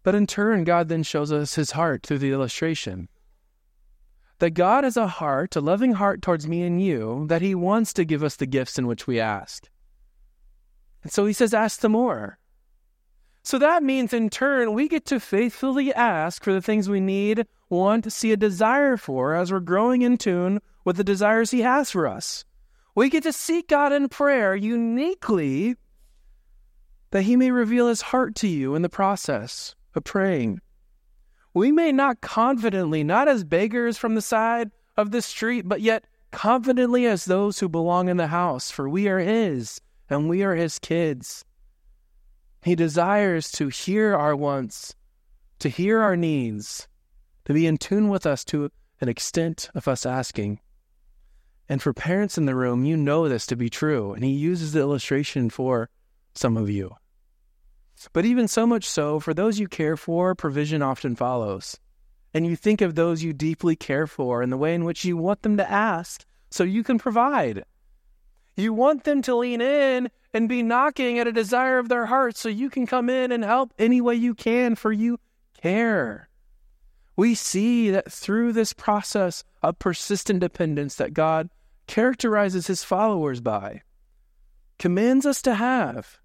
But 0.02 0.14
in 0.14 0.26
turn, 0.26 0.64
God 0.64 0.88
then 0.88 1.02
shows 1.02 1.32
us 1.32 1.54
his 1.54 1.70
heart 1.70 2.04
through 2.04 2.18
the 2.18 2.32
illustration. 2.32 3.08
That 4.42 4.54
God 4.54 4.82
has 4.82 4.96
a 4.96 5.06
heart, 5.06 5.54
a 5.54 5.60
loving 5.60 5.92
heart 5.92 6.20
towards 6.20 6.48
me 6.48 6.62
and 6.62 6.82
you, 6.82 7.26
that 7.28 7.42
he 7.42 7.54
wants 7.54 7.92
to 7.92 8.04
give 8.04 8.24
us 8.24 8.34
the 8.34 8.44
gifts 8.44 8.76
in 8.76 8.88
which 8.88 9.06
we 9.06 9.20
ask. 9.20 9.70
And 11.04 11.12
so 11.12 11.26
he 11.26 11.32
says, 11.32 11.54
ask 11.54 11.78
the 11.78 11.88
more. 11.88 12.38
So 13.44 13.56
that 13.60 13.84
means 13.84 14.12
in 14.12 14.30
turn, 14.30 14.72
we 14.72 14.88
get 14.88 15.06
to 15.06 15.20
faithfully 15.20 15.94
ask 15.94 16.42
for 16.42 16.52
the 16.52 16.60
things 16.60 16.88
we 16.88 16.98
need, 16.98 17.46
want, 17.68 18.12
see 18.12 18.32
a 18.32 18.36
desire 18.36 18.96
for 18.96 19.36
as 19.36 19.52
we're 19.52 19.60
growing 19.60 20.02
in 20.02 20.18
tune 20.18 20.60
with 20.84 20.96
the 20.96 21.04
desires 21.04 21.52
He 21.52 21.60
has 21.60 21.92
for 21.92 22.08
us. 22.08 22.44
We 22.96 23.10
get 23.10 23.22
to 23.22 23.32
seek 23.32 23.68
God 23.68 23.92
in 23.92 24.08
prayer 24.08 24.56
uniquely 24.56 25.76
that 27.12 27.22
He 27.22 27.36
may 27.36 27.52
reveal 27.52 27.86
His 27.86 28.02
heart 28.02 28.34
to 28.36 28.48
you 28.48 28.74
in 28.74 28.82
the 28.82 28.88
process 28.88 29.76
of 29.94 30.02
praying. 30.02 30.60
We 31.54 31.70
may 31.70 31.92
not 31.92 32.20
confidently, 32.20 33.04
not 33.04 33.28
as 33.28 33.44
beggars 33.44 33.98
from 33.98 34.14
the 34.14 34.22
side 34.22 34.70
of 34.96 35.10
the 35.10 35.22
street, 35.22 35.68
but 35.68 35.80
yet 35.80 36.04
confidently 36.30 37.06
as 37.06 37.24
those 37.24 37.58
who 37.58 37.68
belong 37.68 38.08
in 38.08 38.16
the 38.16 38.28
house, 38.28 38.70
for 38.70 38.88
we 38.88 39.06
are 39.08 39.18
His 39.18 39.80
and 40.08 40.28
we 40.28 40.42
are 40.42 40.54
His 40.54 40.78
kids. 40.78 41.44
He 42.62 42.74
desires 42.74 43.50
to 43.52 43.68
hear 43.68 44.14
our 44.14 44.34
wants, 44.36 44.94
to 45.58 45.68
hear 45.68 46.00
our 46.00 46.16
needs, 46.16 46.88
to 47.44 47.52
be 47.52 47.66
in 47.66 47.76
tune 47.76 48.08
with 48.08 48.24
us 48.24 48.44
to 48.46 48.70
an 49.00 49.08
extent 49.08 49.68
of 49.74 49.88
us 49.88 50.06
asking. 50.06 50.60
And 51.68 51.82
for 51.82 51.92
parents 51.92 52.38
in 52.38 52.46
the 52.46 52.54
room, 52.54 52.84
you 52.84 52.96
know 52.96 53.28
this 53.28 53.46
to 53.46 53.56
be 53.56 53.68
true, 53.68 54.12
and 54.12 54.24
he 54.24 54.30
uses 54.30 54.72
the 54.72 54.80
illustration 54.80 55.50
for 55.50 55.90
some 56.34 56.56
of 56.56 56.70
you. 56.70 56.94
But 58.12 58.24
even 58.24 58.48
so 58.48 58.66
much 58.66 58.88
so, 58.88 59.20
for 59.20 59.34
those 59.34 59.58
you 59.58 59.68
care 59.68 59.96
for, 59.96 60.34
provision 60.34 60.82
often 60.82 61.16
follows. 61.16 61.78
And 62.34 62.46
you 62.46 62.56
think 62.56 62.80
of 62.80 62.94
those 62.94 63.22
you 63.22 63.32
deeply 63.32 63.76
care 63.76 64.06
for 64.06 64.42
and 64.42 64.50
the 64.50 64.56
way 64.56 64.74
in 64.74 64.84
which 64.84 65.04
you 65.04 65.16
want 65.16 65.42
them 65.42 65.56
to 65.58 65.70
ask 65.70 66.24
so 66.50 66.64
you 66.64 66.82
can 66.82 66.98
provide. 66.98 67.64
You 68.56 68.72
want 68.72 69.04
them 69.04 69.22
to 69.22 69.34
lean 69.34 69.60
in 69.60 70.10
and 70.34 70.48
be 70.48 70.62
knocking 70.62 71.18
at 71.18 71.26
a 71.26 71.32
desire 71.32 71.78
of 71.78 71.88
their 71.88 72.06
heart 72.06 72.36
so 72.36 72.48
you 72.48 72.70
can 72.70 72.86
come 72.86 73.08
in 73.10 73.32
and 73.32 73.44
help 73.44 73.72
any 73.78 74.00
way 74.00 74.14
you 74.14 74.34
can, 74.34 74.74
for 74.74 74.92
you 74.92 75.18
care. 75.60 76.28
We 77.16 77.34
see 77.34 77.90
that 77.90 78.10
through 78.10 78.52
this 78.52 78.72
process 78.72 79.44
of 79.62 79.78
persistent 79.78 80.40
dependence 80.40 80.94
that 80.96 81.14
God 81.14 81.50
characterizes 81.86 82.66
his 82.66 82.84
followers 82.84 83.40
by, 83.40 83.82
commands 84.78 85.26
us 85.26 85.42
to 85.42 85.54
have. 85.54 86.21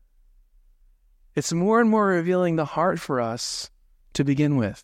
It's 1.38 1.54
more 1.54 1.80
and 1.80 1.88
more 1.88 2.08
revealing 2.08 2.56
the 2.56 2.66
heart 2.66 3.00
for 3.00 3.22
us 3.22 3.70
to 4.14 4.24
begin 4.24 4.58
with. 4.58 4.84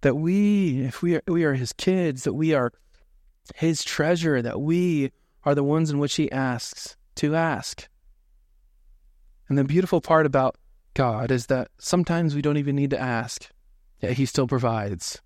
That 0.00 0.14
we, 0.14 0.80
if 0.80 1.02
we 1.02 1.16
are, 1.16 1.22
we 1.28 1.44
are 1.44 1.52
his 1.52 1.74
kids, 1.74 2.24
that 2.24 2.32
we 2.32 2.54
are 2.54 2.72
his 3.54 3.84
treasure, 3.84 4.40
that 4.40 4.62
we 4.62 5.12
are 5.44 5.54
the 5.54 5.62
ones 5.62 5.90
in 5.90 5.98
which 5.98 6.14
he 6.14 6.32
asks 6.32 6.96
to 7.16 7.36
ask. 7.36 7.90
And 9.50 9.58
the 9.58 9.64
beautiful 9.64 10.00
part 10.00 10.24
about 10.24 10.56
God 10.94 11.30
is 11.30 11.48
that 11.48 11.68
sometimes 11.76 12.34
we 12.34 12.40
don't 12.40 12.56
even 12.56 12.76
need 12.76 12.90
to 12.90 12.98
ask, 12.98 13.50
yet 14.00 14.12
he 14.12 14.24
still 14.24 14.46
provides. 14.48 15.20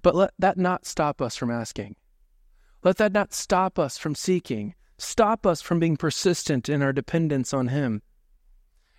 But 0.00 0.14
let 0.14 0.32
that 0.38 0.56
not 0.56 0.86
stop 0.86 1.20
us 1.20 1.36
from 1.36 1.50
asking. 1.50 1.96
Let 2.82 2.96
that 2.96 3.12
not 3.12 3.34
stop 3.34 3.78
us 3.78 3.98
from 3.98 4.14
seeking, 4.14 4.74
stop 4.96 5.44
us 5.44 5.60
from 5.60 5.80
being 5.80 5.98
persistent 5.98 6.70
in 6.70 6.80
our 6.80 6.94
dependence 6.94 7.52
on 7.52 7.68
him. 7.68 8.00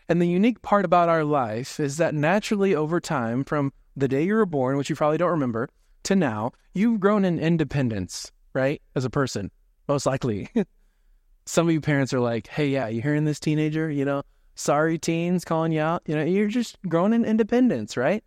And 0.08 0.22
the 0.22 0.28
unique 0.28 0.62
part 0.62 0.86
about 0.86 1.10
our 1.10 1.24
life 1.24 1.80
is 1.80 1.98
that 1.98 2.13
naturally 2.13 2.76
over 2.76 3.00
time, 3.00 3.44
from 3.44 3.74
the 3.96 4.08
day 4.08 4.24
you 4.24 4.36
were 4.36 4.46
born, 4.46 4.78
which 4.78 4.89
you 4.89 4.96
probably 4.96 5.18
don't 5.18 5.32
remember, 5.32 5.70
to 6.04 6.15
now, 6.15 6.52
you've 6.74 7.00
grown 7.00 7.26
in 7.26 7.39
independence, 7.39 8.32
right? 8.54 8.82
As 8.96 9.06
a 9.06 9.10
person, 9.10 9.50
most 9.88 10.06
likely. 10.06 10.50
some 11.46 11.68
of 11.68 11.74
you 11.74 11.82
parents 11.82 12.13
are 12.13 12.20
like, 12.20 12.48
hey, 12.48 12.68
yeah, 12.68 12.88
you 12.88 13.02
hearing 13.02 13.26
this 13.26 13.39
teenager? 13.39 13.89
You 13.89 14.06
know, 14.06 14.24
sorry 14.56 14.98
teens 14.98 15.46
calling 15.46 15.72
you 15.72 15.82
out. 15.82 16.04
You 16.06 16.15
know, 16.15 16.24
you're 16.24 16.48
just 16.48 16.78
growing 16.88 17.13
in 17.13 17.26
independence, 17.26 17.98
right? 17.98 18.24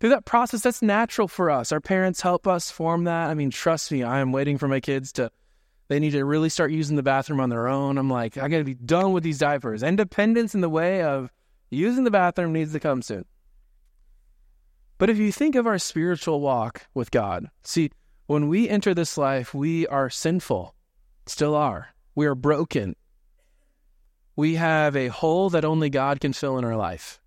Through 0.00 0.10
that 0.10 0.24
process, 0.24 0.62
that's 0.62 0.80
natural 0.80 1.28
for 1.28 1.50
us. 1.50 1.72
Our 1.72 1.80
parents 1.80 2.20
help 2.20 2.46
us 2.46 2.70
form 2.70 3.04
that. 3.04 3.30
I 3.30 3.34
mean, 3.34 3.50
trust 3.50 3.90
me, 3.90 4.02
I 4.02 4.20
am 4.20 4.32
waiting 4.32 4.56
for 4.56 4.68
my 4.68 4.80
kids 4.80 5.12
to, 5.14 5.30
they 5.88 5.98
need 5.98 6.10
to 6.10 6.24
really 6.24 6.50
start 6.50 6.70
using 6.70 6.96
the 6.96 7.02
bathroom 7.02 7.40
on 7.40 7.48
their 7.48 7.68
own. 7.68 7.98
I'm 7.98 8.10
like, 8.10 8.36
I 8.36 8.48
got 8.48 8.58
to 8.58 8.64
be 8.64 8.74
done 8.74 9.12
with 9.12 9.22
these 9.22 9.38
diapers. 9.38 9.82
Independence 9.82 10.54
in 10.54 10.60
the 10.60 10.68
way 10.68 11.02
of 11.02 11.30
using 11.70 12.04
the 12.04 12.10
bathroom 12.10 12.52
needs 12.52 12.72
to 12.72 12.80
come 12.80 13.02
soon. 13.02 13.24
But 14.98 15.10
if 15.10 15.18
you 15.18 15.32
think 15.32 15.54
of 15.54 15.66
our 15.66 15.78
spiritual 15.78 16.40
walk 16.40 16.86
with 16.92 17.10
God, 17.10 17.46
see, 17.62 17.90
when 18.26 18.48
we 18.48 18.68
enter 18.68 18.92
this 18.92 19.16
life, 19.16 19.54
we 19.54 19.86
are 19.86 20.10
sinful, 20.10 20.74
still 21.26 21.54
are. 21.54 21.88
We 22.14 22.26
are 22.26 22.34
broken. 22.34 22.96
We 24.36 24.56
have 24.56 24.96
a 24.96 25.08
hole 25.08 25.50
that 25.50 25.64
only 25.64 25.88
God 25.88 26.20
can 26.20 26.32
fill 26.32 26.58
in 26.58 26.64
our 26.64 26.76
life. 26.76 27.20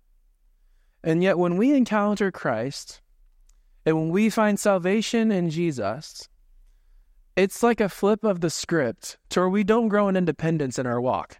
And 1.02 1.22
yet, 1.22 1.38
when 1.38 1.56
we 1.56 1.74
encounter 1.74 2.30
Christ 2.30 3.00
and 3.84 3.96
when 3.96 4.10
we 4.10 4.30
find 4.30 4.60
salvation 4.60 5.32
in 5.32 5.50
Jesus, 5.50 6.28
it's 7.36 7.62
like 7.62 7.80
a 7.80 7.88
flip 7.88 8.24
of 8.24 8.40
the 8.40 8.50
script 8.50 9.16
to 9.30 9.40
where 9.40 9.48
we 9.48 9.64
don't 9.64 9.88
grow 9.88 10.08
in 10.08 10.16
independence 10.16 10.78
in 10.78 10.86
our 10.86 11.00
walk. 11.00 11.38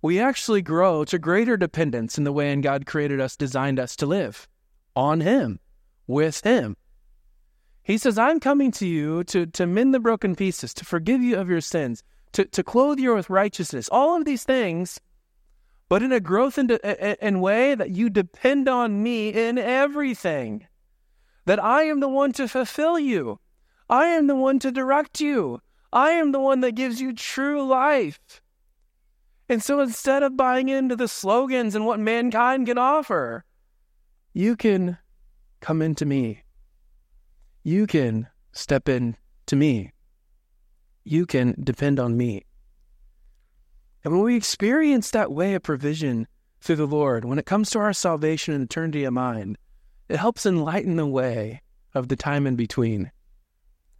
We 0.00 0.20
actually 0.20 0.62
grow 0.62 1.04
to 1.04 1.18
greater 1.18 1.56
dependence 1.56 2.18
in 2.18 2.24
the 2.24 2.32
way 2.32 2.52
in 2.52 2.60
God 2.60 2.86
created 2.86 3.20
us, 3.20 3.36
designed 3.36 3.78
us 3.78 3.96
to 3.96 4.06
live 4.06 4.48
on 4.96 5.20
Him, 5.20 5.60
with 6.06 6.42
Him. 6.42 6.76
He 7.82 7.98
says, 7.98 8.18
I'm 8.18 8.40
coming 8.40 8.70
to 8.72 8.86
you 8.86 9.24
to, 9.24 9.46
to 9.46 9.66
mend 9.66 9.92
the 9.92 10.00
broken 10.00 10.34
pieces, 10.34 10.72
to 10.74 10.84
forgive 10.84 11.22
you 11.22 11.36
of 11.36 11.50
your 11.50 11.60
sins, 11.60 12.02
to, 12.32 12.44
to 12.46 12.62
clothe 12.62 12.98
you 12.98 13.14
with 13.14 13.30
righteousness, 13.30 13.88
all 13.92 14.16
of 14.16 14.24
these 14.24 14.44
things, 14.44 15.00
but 15.88 16.02
in 16.02 16.12
a 16.12 16.20
growth 16.20 16.58
in 16.58 17.40
way 17.40 17.74
that 17.74 17.90
you 17.90 18.08
depend 18.08 18.68
on 18.68 19.02
me 19.02 19.28
in 19.28 19.58
everything. 19.58 20.66
That 21.44 21.62
I 21.62 21.82
am 21.84 22.00
the 22.00 22.08
one 22.08 22.32
to 22.32 22.48
fulfill 22.48 22.98
you. 22.98 23.38
I 23.88 24.06
am 24.06 24.26
the 24.26 24.36
one 24.36 24.58
to 24.60 24.70
direct 24.70 25.20
you. 25.20 25.60
I 25.92 26.10
am 26.10 26.32
the 26.32 26.40
one 26.40 26.60
that 26.60 26.74
gives 26.74 27.00
you 27.00 27.12
true 27.12 27.66
life. 27.66 28.40
And 29.48 29.62
so 29.62 29.80
instead 29.80 30.22
of 30.22 30.36
buying 30.36 30.68
into 30.68 30.96
the 30.96 31.08
slogans 31.08 31.74
and 31.74 31.86
what 31.86 32.00
mankind 32.00 32.66
can 32.66 32.78
offer, 32.78 33.44
you 34.32 34.56
can 34.56 34.98
come 35.60 35.82
into 35.82 36.06
me. 36.06 36.42
You 37.62 37.86
can 37.86 38.28
step 38.52 38.88
in 38.88 39.16
to 39.46 39.56
me 39.56 39.92
you 41.04 41.26
can 41.26 41.54
depend 41.62 42.00
on 42.00 42.16
me. 42.16 42.44
And 44.02 44.14
when 44.14 44.22
we 44.22 44.36
experience 44.36 45.10
that 45.10 45.32
way 45.32 45.54
of 45.54 45.62
provision 45.62 46.26
through 46.60 46.76
the 46.76 46.86
Lord, 46.86 47.24
when 47.24 47.38
it 47.38 47.46
comes 47.46 47.70
to 47.70 47.78
our 47.78 47.92
salvation 47.92 48.54
and 48.54 48.64
eternity 48.64 49.04
of 49.04 49.12
mind, 49.12 49.58
it 50.08 50.16
helps 50.16 50.46
enlighten 50.46 50.96
the 50.96 51.06
way 51.06 51.62
of 51.94 52.08
the 52.08 52.16
time 52.16 52.46
in 52.46 52.56
between. 52.56 53.10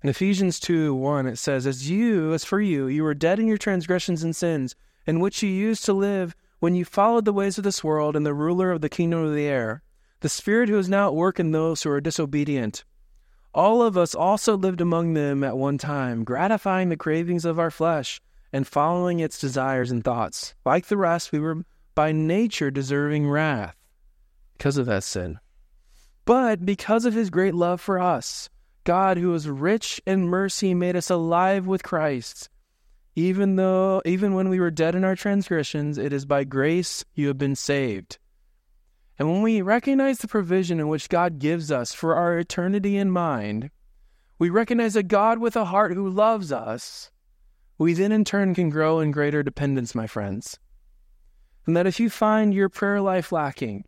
In 0.04 0.10
Ephesians 0.10 0.60
2 0.60 0.94
1, 0.94 1.26
it 1.26 1.36
says, 1.36 1.66
As 1.66 1.88
you, 1.88 2.34
as 2.34 2.44
for 2.44 2.60
you, 2.60 2.88
you 2.88 3.02
were 3.02 3.14
dead 3.14 3.38
in 3.40 3.48
your 3.48 3.56
transgressions 3.56 4.22
and 4.22 4.36
sins, 4.36 4.76
in 5.06 5.18
which 5.18 5.42
you 5.42 5.48
used 5.48 5.82
to 5.86 5.94
live 5.94 6.36
when 6.58 6.74
you 6.74 6.84
followed 6.84 7.24
the 7.24 7.32
ways 7.32 7.56
of 7.56 7.64
this 7.64 7.82
world 7.82 8.14
and 8.14 8.26
the 8.26 8.34
ruler 8.34 8.70
of 8.70 8.82
the 8.82 8.90
kingdom 8.90 9.20
of 9.20 9.34
the 9.34 9.46
air, 9.46 9.82
the 10.20 10.28
Spirit 10.28 10.68
who 10.68 10.76
is 10.76 10.90
now 10.90 11.06
at 11.06 11.14
work 11.14 11.40
in 11.40 11.52
those 11.52 11.82
who 11.82 11.90
are 11.90 12.02
disobedient. 12.02 12.84
All 13.54 13.80
of 13.80 13.96
us 13.96 14.14
also 14.14 14.58
lived 14.58 14.82
among 14.82 15.14
them 15.14 15.42
at 15.42 15.56
one 15.56 15.78
time, 15.78 16.22
gratifying 16.22 16.90
the 16.90 16.98
cravings 16.98 17.46
of 17.46 17.58
our 17.58 17.70
flesh 17.70 18.20
and 18.52 18.66
following 18.66 19.20
its 19.20 19.40
desires 19.40 19.90
and 19.90 20.04
thoughts. 20.04 20.54
Like 20.66 20.88
the 20.88 20.98
rest, 20.98 21.32
we 21.32 21.38
were 21.38 21.64
by 21.94 22.12
nature 22.12 22.70
deserving 22.70 23.30
wrath 23.30 23.74
because 24.58 24.76
of 24.76 24.84
that 24.84 25.02
sin. 25.02 25.38
But 26.26 26.66
because 26.66 27.06
of 27.06 27.14
his 27.14 27.30
great 27.30 27.54
love 27.54 27.80
for 27.80 27.98
us, 27.98 28.50
God, 28.84 29.16
who 29.16 29.32
is 29.34 29.48
rich 29.48 30.00
in 30.06 30.28
mercy, 30.28 30.74
made 30.74 30.94
us 30.94 31.10
alive 31.10 31.66
with 31.66 31.82
Christ. 31.82 32.50
Even 33.16 33.56
though, 33.56 34.02
even 34.04 34.34
when 34.34 34.48
we 34.48 34.60
were 34.60 34.70
dead 34.70 34.94
in 34.94 35.04
our 35.04 35.16
transgressions, 35.16 35.98
it 35.98 36.12
is 36.12 36.26
by 36.26 36.44
grace 36.44 37.04
you 37.14 37.28
have 37.28 37.38
been 37.38 37.56
saved. 37.56 38.18
And 39.18 39.30
when 39.30 39.42
we 39.42 39.62
recognize 39.62 40.18
the 40.18 40.28
provision 40.28 40.80
in 40.80 40.88
which 40.88 41.08
God 41.08 41.38
gives 41.38 41.70
us 41.70 41.94
for 41.94 42.16
our 42.16 42.38
eternity 42.38 42.96
in 42.96 43.10
mind, 43.10 43.70
we 44.38 44.50
recognize 44.50 44.96
a 44.96 45.02
God 45.02 45.38
with 45.38 45.56
a 45.56 45.64
heart 45.64 45.94
who 45.94 46.08
loves 46.08 46.52
us. 46.52 47.10
we 47.78 47.94
then 47.94 48.12
in 48.12 48.24
turn 48.24 48.54
can 48.54 48.68
grow 48.68 49.00
in 49.00 49.12
greater 49.12 49.42
dependence, 49.42 49.94
my 49.94 50.06
friends. 50.06 50.58
And 51.66 51.76
that 51.76 51.86
if 51.86 51.98
you 51.98 52.10
find 52.10 52.52
your 52.52 52.68
prayer 52.68 53.00
life 53.00 53.32
lacking, 53.32 53.84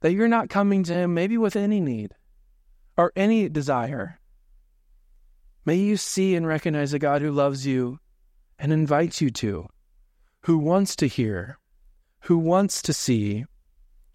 that 0.00 0.12
you're 0.12 0.28
not 0.28 0.48
coming 0.48 0.84
to 0.84 0.94
Him 0.94 1.14
maybe 1.14 1.36
with 1.36 1.56
any 1.56 1.80
need 1.80 2.14
or 2.98 3.12
any 3.14 3.48
desire, 3.48 4.18
may 5.64 5.76
you 5.76 5.96
see 5.96 6.34
and 6.34 6.46
recognize 6.46 6.92
a 6.92 6.98
God 6.98 7.22
who 7.22 7.30
loves 7.30 7.64
you 7.64 8.00
and 8.58 8.72
invites 8.72 9.20
you 9.20 9.30
to, 9.30 9.68
who 10.42 10.58
wants 10.58 10.96
to 10.96 11.06
hear, 11.06 11.58
who 12.22 12.36
wants 12.36 12.82
to 12.82 12.92
see, 12.92 13.44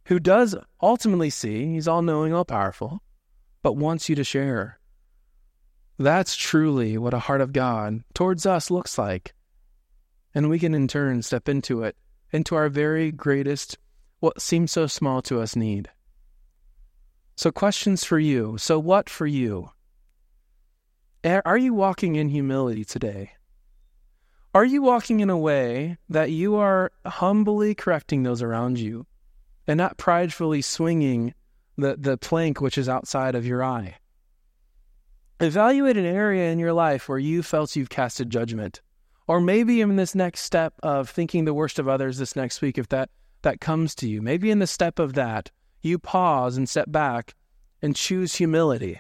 who 0.07 0.19
does 0.19 0.53
ultimately 0.81 1.29
see, 1.29 1.73
He's 1.73 1.87
all 1.87 2.01
knowing, 2.01 2.33
all 2.33 2.43
powerful, 2.43 3.01
but 3.61 3.77
wants 3.77 4.09
you 4.09 4.15
to 4.15 4.23
share. 4.25 4.79
That's 5.97 6.35
truly 6.35 6.97
what 6.97 7.13
a 7.13 7.19
heart 7.19 7.39
of 7.39 7.53
God 7.53 8.03
towards 8.13 8.45
us 8.45 8.69
looks 8.69 8.97
like. 8.97 9.33
And 10.35 10.49
we 10.49 10.59
can 10.59 10.73
in 10.73 10.89
turn 10.89 11.21
step 11.21 11.47
into 11.47 11.83
it, 11.83 11.95
into 12.31 12.55
our 12.55 12.67
very 12.67 13.13
greatest, 13.13 13.77
what 14.19 14.41
seems 14.41 14.71
so 14.71 14.87
small 14.87 15.21
to 15.21 15.39
us, 15.39 15.55
need. 15.55 15.89
So, 17.35 17.51
questions 17.51 18.03
for 18.03 18.19
you. 18.19 18.57
So, 18.57 18.79
what 18.79 19.09
for 19.09 19.25
you? 19.25 19.71
Are 21.23 21.57
you 21.57 21.73
walking 21.73 22.15
in 22.15 22.29
humility 22.29 22.83
today? 22.83 23.31
Are 24.53 24.65
you 24.65 24.83
walking 24.83 25.19
in 25.19 25.31
a 25.31 25.37
way 25.37 25.97
that 26.09 26.29
you 26.29 26.55
are 26.55 26.91
humbly 27.05 27.73
correcting 27.73 28.21
those 28.21 28.43
around 28.43 28.77
you 28.77 29.07
and 29.65 29.77
not 29.77 29.97
pridefully 29.97 30.61
swinging 30.61 31.33
the, 31.75 31.95
the 31.97 32.17
plank 32.17 32.61
which 32.61 32.77
is 32.77 32.87
outside 32.87 33.33
of 33.33 33.47
your 33.47 33.63
eye? 33.63 33.95
Evaluate 35.39 35.97
an 35.97 36.05
area 36.05 36.51
in 36.51 36.59
your 36.59 36.73
life 36.73 37.09
where 37.09 37.17
you 37.17 37.41
felt 37.41 37.75
you've 37.75 37.89
casted 37.89 38.29
judgment. 38.29 38.81
Or 39.27 39.41
maybe 39.41 39.81
in 39.81 39.95
this 39.95 40.13
next 40.13 40.41
step 40.41 40.75
of 40.83 41.09
thinking 41.09 41.45
the 41.45 41.53
worst 41.53 41.79
of 41.79 41.87
others 41.87 42.19
this 42.19 42.35
next 42.35 42.61
week, 42.61 42.77
if 42.77 42.89
that, 42.89 43.09
that 43.41 43.59
comes 43.59 43.95
to 43.95 44.07
you, 44.07 44.21
maybe 44.21 44.51
in 44.51 44.59
the 44.59 44.67
step 44.67 44.99
of 44.99 45.13
that, 45.13 45.49
you 45.83 45.99
pause 45.99 46.57
and 46.57 46.67
step 46.67 46.91
back 46.91 47.35
and 47.81 47.95
choose 47.95 48.35
humility. 48.35 48.99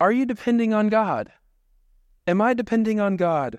Are 0.00 0.12
you 0.12 0.26
depending 0.26 0.74
on 0.74 0.88
God? 0.88 1.32
Am 2.26 2.42
I 2.42 2.52
depending 2.52 3.00
on 3.00 3.16
God? 3.16 3.58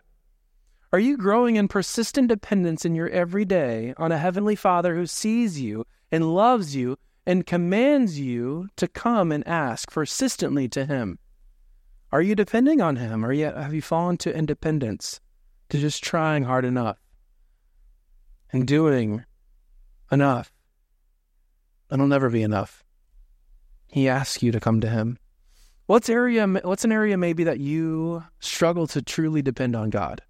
Are 0.93 0.99
you 0.99 1.17
growing 1.17 1.55
in 1.55 1.67
persistent 1.67 2.27
dependence 2.27 2.85
in 2.85 2.95
your 2.95 3.09
everyday 3.09 3.93
on 3.97 4.11
a 4.11 4.17
Heavenly 4.17 4.55
Father 4.55 4.95
who 4.95 5.05
sees 5.05 5.59
you 5.59 5.85
and 6.11 6.33
loves 6.33 6.75
you 6.75 6.97
and 7.25 7.45
commands 7.45 8.19
you 8.19 8.69
to 8.75 8.87
come 8.87 9.31
and 9.31 9.45
ask 9.47 9.91
persistently 9.91 10.69
to 10.69 10.85
Him? 10.85 11.19
Are 12.11 12.21
you 12.21 12.35
depending 12.35 12.81
on 12.81 12.95
Him, 12.95 13.25
or 13.25 13.33
yet 13.33 13.57
have 13.57 13.73
you 13.73 13.81
fallen 13.81 14.17
to 14.17 14.35
independence, 14.35 15.19
to 15.69 15.77
just 15.77 16.03
trying 16.03 16.43
hard 16.43 16.63
enough 16.63 16.97
and 18.53 18.65
doing 18.65 19.25
enough? 20.09 20.53
It'll 21.91 22.07
never 22.07 22.29
be 22.29 22.43
enough. 22.43 22.83
He 23.87 24.09
asks 24.09 24.43
you 24.43 24.51
to 24.51 24.59
come 24.59 24.81
to 24.81 24.89
Him. 24.89 25.17
What's 25.85 26.09
area? 26.09 26.45
What's 26.45 26.83
an 26.83 26.91
area 26.91 27.17
maybe 27.17 27.45
that 27.45 27.59
you 27.59 28.23
struggle 28.39 28.87
to 28.87 29.01
truly 29.01 29.41
depend 29.41 29.75
on 29.75 29.89
God? 29.89 30.21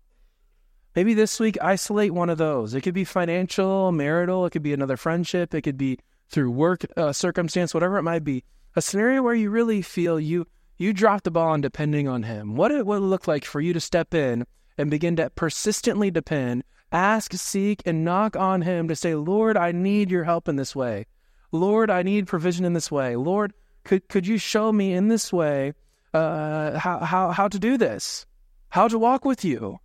Maybe 0.95 1.13
this 1.13 1.39
week 1.39 1.57
isolate 1.61 2.13
one 2.13 2.29
of 2.29 2.37
those. 2.37 2.73
It 2.73 2.81
could 2.81 2.93
be 2.93 3.03
financial, 3.03 3.91
marital. 3.91 4.45
It 4.45 4.51
could 4.51 4.63
be 4.63 4.73
another 4.73 4.97
friendship. 4.97 5.53
It 5.53 5.61
could 5.61 5.77
be 5.77 5.99
through 6.29 6.51
work 6.51 6.85
uh, 6.95 7.13
circumstance, 7.13 7.73
whatever 7.73 7.97
it 7.97 8.03
might 8.03 8.23
be, 8.23 8.43
a 8.75 8.81
scenario 8.81 9.23
where 9.23 9.33
you 9.33 9.49
really 9.49 9.81
feel 9.81 10.19
you 10.19 10.45
you 10.77 10.93
dropped 10.93 11.23
the 11.23 11.31
ball 11.31 11.49
on 11.49 11.61
depending 11.61 12.07
on 12.07 12.23
him. 12.23 12.55
What 12.55 12.71
it 12.71 12.85
would 12.85 13.01
look 13.01 13.27
like 13.27 13.45
for 13.45 13.59
you 13.59 13.73
to 13.73 13.79
step 13.79 14.13
in 14.13 14.45
and 14.77 14.91
begin 14.91 15.15
to 15.15 15.31
persistently 15.31 16.11
depend, 16.11 16.63
ask, 16.91 17.33
seek, 17.33 17.81
and 17.85 18.05
knock 18.05 18.35
on 18.35 18.61
him 18.61 18.87
to 18.87 18.95
say, 18.95 19.15
Lord, 19.15 19.57
I 19.57 19.71
need 19.71 20.11
your 20.11 20.23
help 20.23 20.47
in 20.47 20.55
this 20.55 20.75
way. 20.75 21.07
Lord, 21.51 21.89
I 21.89 22.03
need 22.03 22.27
provision 22.27 22.65
in 22.65 22.73
this 22.73 22.91
way. 22.91 23.15
Lord, 23.15 23.53
could 23.83 24.07
could 24.09 24.27
you 24.27 24.37
show 24.37 24.71
me 24.71 24.93
in 24.93 25.07
this 25.07 25.31
way 25.31 25.73
uh, 26.13 26.77
how 26.77 26.99
how 26.99 27.31
how 27.31 27.47
to 27.47 27.59
do 27.59 27.77
this, 27.77 28.25
how 28.69 28.87
to 28.87 28.99
walk 28.99 29.23
with 29.23 29.45
you, 29.45 29.79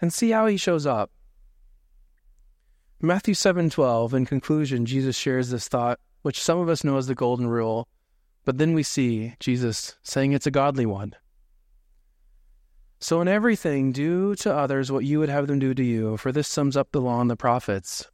and 0.00 0.12
see 0.12 0.30
how 0.30 0.46
he 0.46 0.56
shows 0.56 0.86
up. 0.86 1.10
Matthew 3.00 3.34
7:12 3.34 4.12
in 4.12 4.26
conclusion 4.26 4.84
Jesus 4.84 5.16
shares 5.16 5.50
this 5.50 5.68
thought 5.68 5.98
which 6.22 6.42
some 6.42 6.58
of 6.58 6.68
us 6.68 6.84
know 6.84 6.98
as 6.98 7.06
the 7.06 7.14
golden 7.14 7.46
rule 7.46 7.88
but 8.44 8.58
then 8.58 8.74
we 8.74 8.82
see 8.82 9.34
Jesus 9.40 9.96
saying 10.02 10.32
it's 10.32 10.46
a 10.46 10.50
godly 10.50 10.86
one. 10.86 11.14
So 12.98 13.22
in 13.22 13.28
everything 13.28 13.92
do 13.92 14.34
to 14.36 14.54
others 14.54 14.92
what 14.92 15.04
you 15.04 15.18
would 15.18 15.30
have 15.30 15.46
them 15.46 15.58
do 15.58 15.72
to 15.72 15.82
you 15.82 16.18
for 16.18 16.32
this 16.32 16.48
sums 16.48 16.76
up 16.76 16.92
the 16.92 17.00
law 17.00 17.20
and 17.20 17.30
the 17.30 17.36
prophets. 17.36 18.10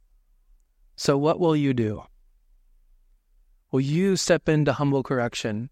So 0.97 1.17
what 1.17 1.39
will 1.39 1.55
you 1.55 1.73
do? 1.73 2.03
Will 3.71 3.81
you 3.81 4.15
step 4.15 4.49
into 4.49 4.73
humble 4.73 5.03
correction? 5.03 5.69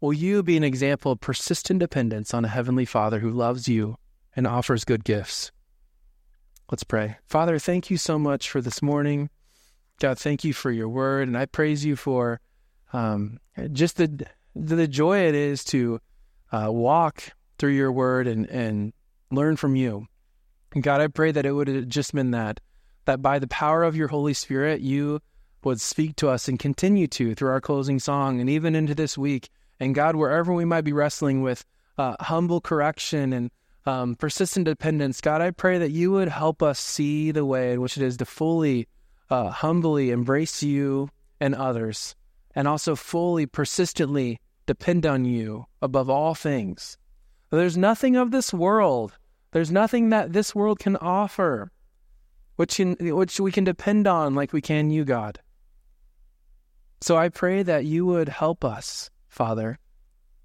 Will 0.00 0.12
you 0.12 0.42
be 0.42 0.58
an 0.58 0.62
example 0.62 1.12
of 1.12 1.20
persistent 1.20 1.80
dependence 1.80 2.34
on 2.34 2.44
a 2.44 2.48
heavenly 2.48 2.84
Father 2.84 3.18
who 3.18 3.30
loves 3.30 3.66
you 3.66 3.96
and 4.36 4.46
offers 4.46 4.84
good 4.84 5.04
gifts? 5.04 5.50
Let's 6.70 6.84
pray. 6.84 7.16
Father, 7.26 7.58
thank 7.58 7.90
you 7.90 7.96
so 7.96 8.18
much 8.18 8.50
for 8.50 8.60
this 8.60 8.82
morning. 8.82 9.30
God, 10.00 10.18
thank 10.18 10.44
you 10.44 10.52
for 10.52 10.70
your 10.70 10.88
word. 10.88 11.28
And 11.28 11.38
I 11.38 11.46
praise 11.46 11.84
you 11.84 11.96
for 11.96 12.40
um, 12.92 13.38
just 13.72 13.96
the, 13.96 14.26
the 14.54 14.86
joy 14.86 15.20
it 15.20 15.34
is 15.34 15.64
to 15.64 15.98
uh, 16.52 16.68
walk 16.70 17.22
through 17.58 17.72
your 17.72 17.90
word 17.90 18.26
and, 18.26 18.46
and 18.50 18.92
learn 19.30 19.56
from 19.56 19.76
you. 19.76 20.06
And 20.74 20.82
God, 20.82 21.00
I 21.00 21.06
pray 21.06 21.32
that 21.32 21.46
it 21.46 21.52
would 21.52 21.68
have 21.68 21.88
just 21.88 22.14
been 22.14 22.32
that, 22.32 22.60
that 23.06 23.22
by 23.22 23.38
the 23.38 23.48
power 23.48 23.82
of 23.82 23.96
your 23.96 24.08
Holy 24.08 24.34
Spirit, 24.34 24.80
you 24.80 25.20
would 25.64 25.80
speak 25.80 26.16
to 26.16 26.28
us 26.28 26.46
and 26.48 26.58
continue 26.58 27.06
to 27.08 27.34
through 27.34 27.50
our 27.50 27.60
closing 27.60 27.98
song 27.98 28.40
and 28.40 28.48
even 28.50 28.76
into 28.76 28.94
this 28.94 29.18
week. 29.18 29.48
And 29.80 29.94
God, 29.94 30.14
wherever 30.14 30.52
we 30.52 30.64
might 30.64 30.84
be 30.84 30.92
wrestling 30.92 31.42
with 31.42 31.64
uh, 31.98 32.16
humble 32.20 32.60
correction 32.60 33.32
and 33.32 33.50
um, 33.86 34.16
persistent 34.16 34.66
dependence. 34.66 35.20
God, 35.20 35.40
I 35.40 35.52
pray 35.52 35.78
that 35.78 35.92
you 35.92 36.10
would 36.10 36.28
help 36.28 36.62
us 36.62 36.78
see 36.78 37.30
the 37.30 37.44
way 37.44 37.72
in 37.72 37.80
which 37.80 37.96
it 37.96 38.02
is 38.02 38.16
to 38.18 38.24
fully, 38.24 38.88
uh, 39.30 39.50
humbly 39.50 40.10
embrace 40.10 40.62
you 40.62 41.08
and 41.40 41.54
others, 41.54 42.16
and 42.54 42.66
also 42.66 42.96
fully, 42.96 43.46
persistently 43.46 44.40
depend 44.66 45.06
on 45.06 45.24
you 45.24 45.66
above 45.80 46.10
all 46.10 46.34
things. 46.34 46.98
There's 47.50 47.76
nothing 47.76 48.16
of 48.16 48.32
this 48.32 48.52
world. 48.52 49.16
There's 49.52 49.70
nothing 49.70 50.10
that 50.10 50.32
this 50.32 50.54
world 50.54 50.80
can 50.80 50.96
offer, 50.96 51.70
which 52.56 52.76
can, 52.76 52.96
which 53.00 53.38
we 53.40 53.52
can 53.52 53.64
depend 53.64 54.06
on 54.06 54.34
like 54.34 54.52
we 54.52 54.60
can 54.60 54.90
you, 54.90 55.04
God. 55.04 55.40
So 57.00 57.16
I 57.16 57.28
pray 57.28 57.62
that 57.62 57.84
you 57.84 58.04
would 58.06 58.28
help 58.28 58.64
us, 58.64 59.10
Father, 59.28 59.78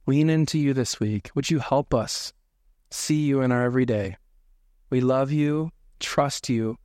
lean 0.06 0.30
into 0.30 0.60
you 0.60 0.74
this 0.74 1.00
week. 1.00 1.32
Would 1.34 1.50
you 1.50 1.60
help 1.60 1.94
us 1.94 2.34
see 2.92 3.22
you 3.22 3.42
in 3.42 3.52
our 3.52 3.64
everyday. 3.64 4.18
We 4.90 5.02
love 5.02 5.32
you, 5.32 5.72
trust 6.00 6.50
you 6.50 6.78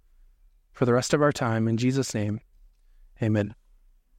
for 0.73 0.85
the 0.85 0.95
rest 0.95 1.12
of 1.12 1.23
our 1.23 1.33
time. 1.33 1.69
In 1.69 1.77
Jesus' 1.77 2.15
name, 2.15 2.41
amen. 3.23 3.55